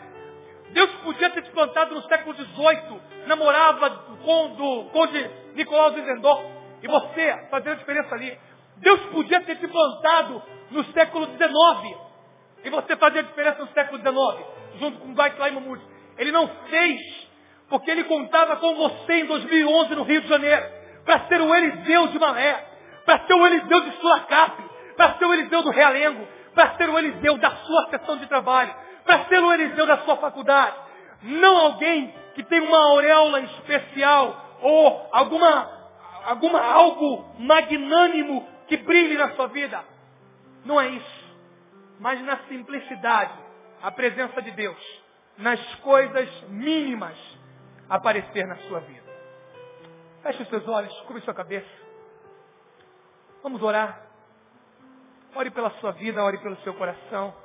[0.70, 3.90] Deus podia ter te plantado no século XVIII, namorava
[4.24, 6.44] com do conde Nicolau Zizendorf,
[6.82, 8.38] e você fazendo a diferença ali.
[8.78, 12.05] Deus podia ter te plantado no século XIX.
[12.66, 14.46] E você fazia diferença no século XIX,
[14.80, 15.80] junto com Dwight Lyman
[16.18, 17.00] Ele não fez,
[17.70, 20.66] porque ele contava com você em 2011 no Rio de Janeiro,
[21.06, 22.66] para ser o Eliseu de Malé,
[23.06, 24.64] para ser o Eliseu de Sulacap,
[24.98, 28.74] para ser o Eliseu do Realengo, para ser o Eliseu da sua sessão de trabalho,
[29.06, 30.76] para ser o Eliseu da sua faculdade.
[31.22, 35.70] Não alguém que tem uma auréola especial ou alguma,
[36.26, 39.84] alguma algo magnânimo que brilhe na sua vida.
[40.66, 41.25] Não é isso.
[42.00, 43.34] Mas na simplicidade,
[43.82, 45.04] a presença de Deus,
[45.38, 47.18] nas coisas mínimas,
[47.90, 49.06] aparecer na sua vida.
[50.22, 51.70] Feche os seus olhos, cubra sua cabeça.
[53.44, 54.04] Vamos orar.
[55.36, 57.36] Ore pela sua vida, ore pelo seu coração.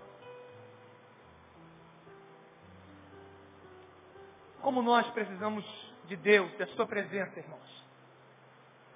[4.63, 5.65] Como nós precisamos
[6.07, 7.85] de Deus, da sua presença, irmãos.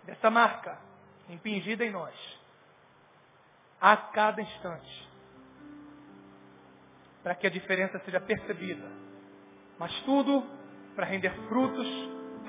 [0.05, 0.79] Dessa marca
[1.29, 2.15] impingida em nós,
[3.81, 5.09] a cada instante,
[7.25, 8.87] para que a diferença seja percebida,
[9.79, 10.45] mas tudo
[10.95, 11.89] para render frutos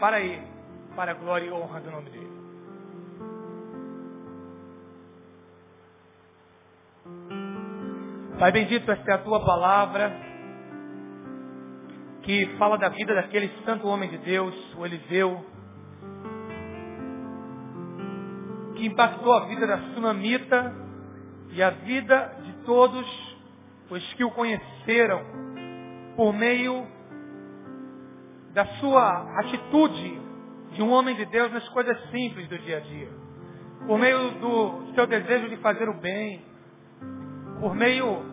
[0.01, 0.45] para Ele,
[0.97, 2.35] para a glória e honra do nome dEle.
[8.37, 10.11] Pai bendito, esta é a tua palavra
[12.23, 15.45] que fala da vida daquele santo homem de Deus, o Eliseu,
[18.75, 20.75] que impactou a vida da sunamita
[21.51, 23.24] e a vida de todos
[23.89, 25.21] os que o conheceram
[26.15, 26.87] por meio
[28.53, 30.21] da sua atitude
[30.71, 33.09] de um homem de Deus nas coisas simples do dia a dia.
[33.85, 36.43] Por meio do seu desejo de fazer o bem.
[37.59, 38.23] Por meio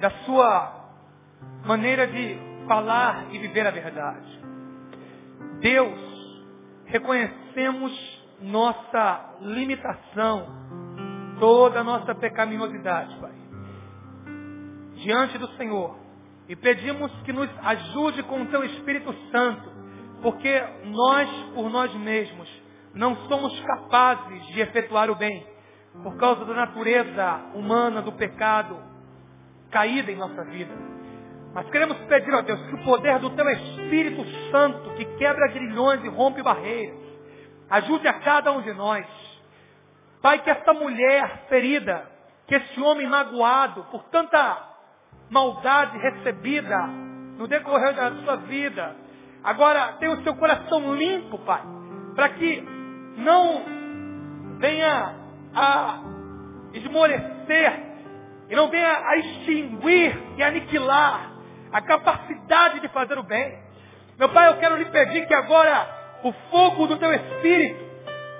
[0.00, 0.90] da sua
[1.64, 4.40] maneira de falar e viver a verdade.
[5.60, 6.44] Deus,
[6.86, 10.46] reconhecemos nossa limitação,
[11.38, 13.33] toda a nossa pecaminosidade, Pai.
[15.04, 15.98] Diante do Senhor.
[16.48, 19.70] E pedimos que nos ajude com o Teu Espírito Santo,
[20.22, 22.48] porque nós, por nós mesmos,
[22.94, 25.46] não somos capazes de efetuar o bem,
[26.02, 28.82] por causa da natureza humana, do pecado,
[29.70, 30.74] caída em nossa vida.
[31.52, 36.02] Mas queremos pedir, ó Deus, que o poder do Teu Espírito Santo, que quebra grilhões
[36.02, 36.98] e rompe barreiras,
[37.68, 39.06] ajude a cada um de nós.
[40.22, 42.10] Pai, que esta mulher ferida,
[42.46, 44.73] que esse homem magoado por tanta
[45.34, 46.86] maldade recebida
[47.36, 48.94] no decorrer da sua vida,
[49.42, 51.60] agora tenha o seu coração limpo, Pai,
[52.14, 52.62] para que
[53.16, 53.64] não
[54.60, 55.12] venha
[55.52, 55.98] a
[56.72, 57.82] esmorecer
[58.48, 61.32] e não venha a extinguir e aniquilar
[61.72, 63.58] a capacidade de fazer o bem.
[64.16, 65.88] Meu Pai, eu quero lhe pedir que agora
[66.22, 67.84] o fogo do teu espírito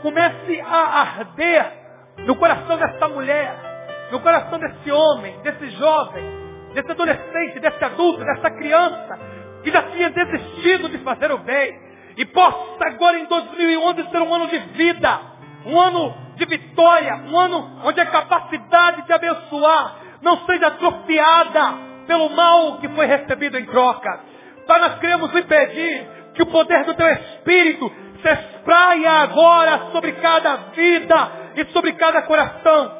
[0.01, 1.73] comece a arder
[2.19, 6.44] no coração dessa mulher, no coração desse homem, desse jovem,
[6.75, 9.19] desse adolescente, desse adulto, dessa criança,
[9.63, 11.81] que já tinha desistido de fazer o bem,
[12.17, 15.21] e possa agora em 2011 ser um ano de vida,
[15.67, 21.75] um ano de vitória, um ano onde a capacidade de abençoar não seja atrofiada
[22.07, 24.21] pelo mal que foi recebido em troca.
[24.67, 30.13] Pai, nós queremos lhe pedir que o poder do teu Espírito se espraia agora sobre
[30.13, 32.99] cada vida e sobre cada coração,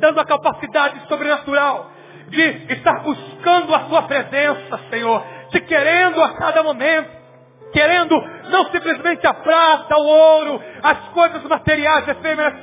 [0.00, 1.93] dando a capacidade sobrenatural
[2.28, 7.10] de estar buscando a tua presença, Senhor, te querendo a cada momento,
[7.72, 8.16] querendo
[8.50, 12.54] não simplesmente a prata, o ouro, as coisas materiais efêmeras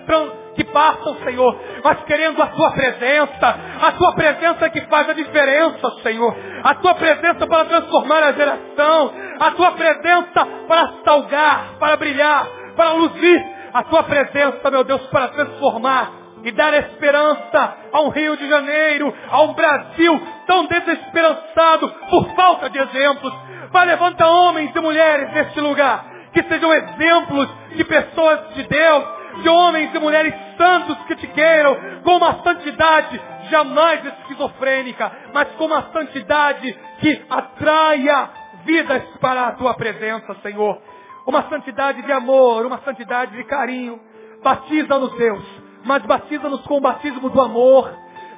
[0.55, 5.89] que passam, Senhor, mas querendo a tua presença, a tua presença que faz a diferença,
[6.03, 12.47] Senhor, a tua presença para transformar a geração, a tua presença para salgar, para brilhar,
[12.75, 18.35] para luzir, a tua presença, meu Deus, para transformar e dar esperança a um Rio
[18.37, 23.33] de Janeiro, a um Brasil tão desesperançado por falta de exemplos.
[23.71, 29.05] Vai levanta homens e mulheres neste lugar, que sejam exemplos de pessoas de Deus,
[29.43, 35.65] de homens e mulheres santos que te queiram, com uma santidade jamais esquizofrênica, mas com
[35.65, 38.29] uma santidade que atraia
[38.65, 40.81] vidas para a tua presença, Senhor.
[41.25, 43.99] Uma santidade de amor, uma santidade de carinho.
[44.43, 47.93] Batiza-nos, Deus, mas batiza-nos com o batismo do amor.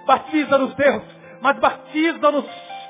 [0.05, 1.03] Batiza-nos, Deus,
[1.41, 2.45] mas batiza-nos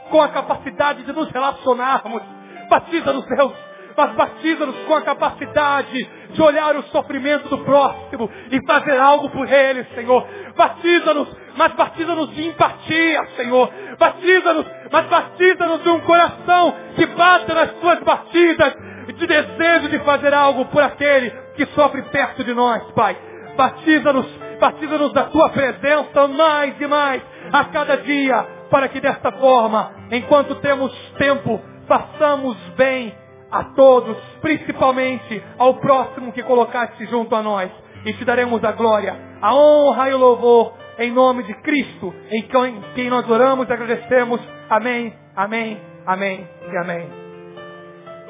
[0.10, 2.22] com a capacidade de nos relacionarmos.
[2.70, 3.54] Batiza-nos, Deus,
[3.96, 9.52] mas batiza-nos com a capacidade de olhar o sofrimento do próximo e fazer algo por
[9.52, 10.28] ele, Senhor.
[10.56, 13.72] Batiza-nos, mas batiza-nos de empatia, Senhor.
[14.00, 18.74] Batiza-nos, mas batiza-nos de um coração que bata nas tuas batidas,
[19.08, 23.18] de desejo de fazer algo por aquele que sofre perto de nós, Pai.
[23.56, 24.26] Batiza-nos,
[24.60, 30.56] batiza-nos da tua presença mais e mais a cada dia, para que desta forma, enquanto
[30.56, 33.14] temos tempo, façamos bem
[33.52, 37.72] a todos, principalmente ao próximo que colocaste junto a nós.
[38.06, 42.48] E te daremos a glória, a honra e o louvor em nome de Cristo, em
[42.94, 44.42] quem nós oramos e agradecemos.
[44.70, 47.10] Amém, amém, amém e amém.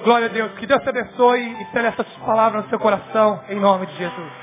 [0.04, 0.52] Glória a Deus.
[0.54, 4.43] Que Deus te abençoe e cele essas palavras no seu coração, em nome de Jesus.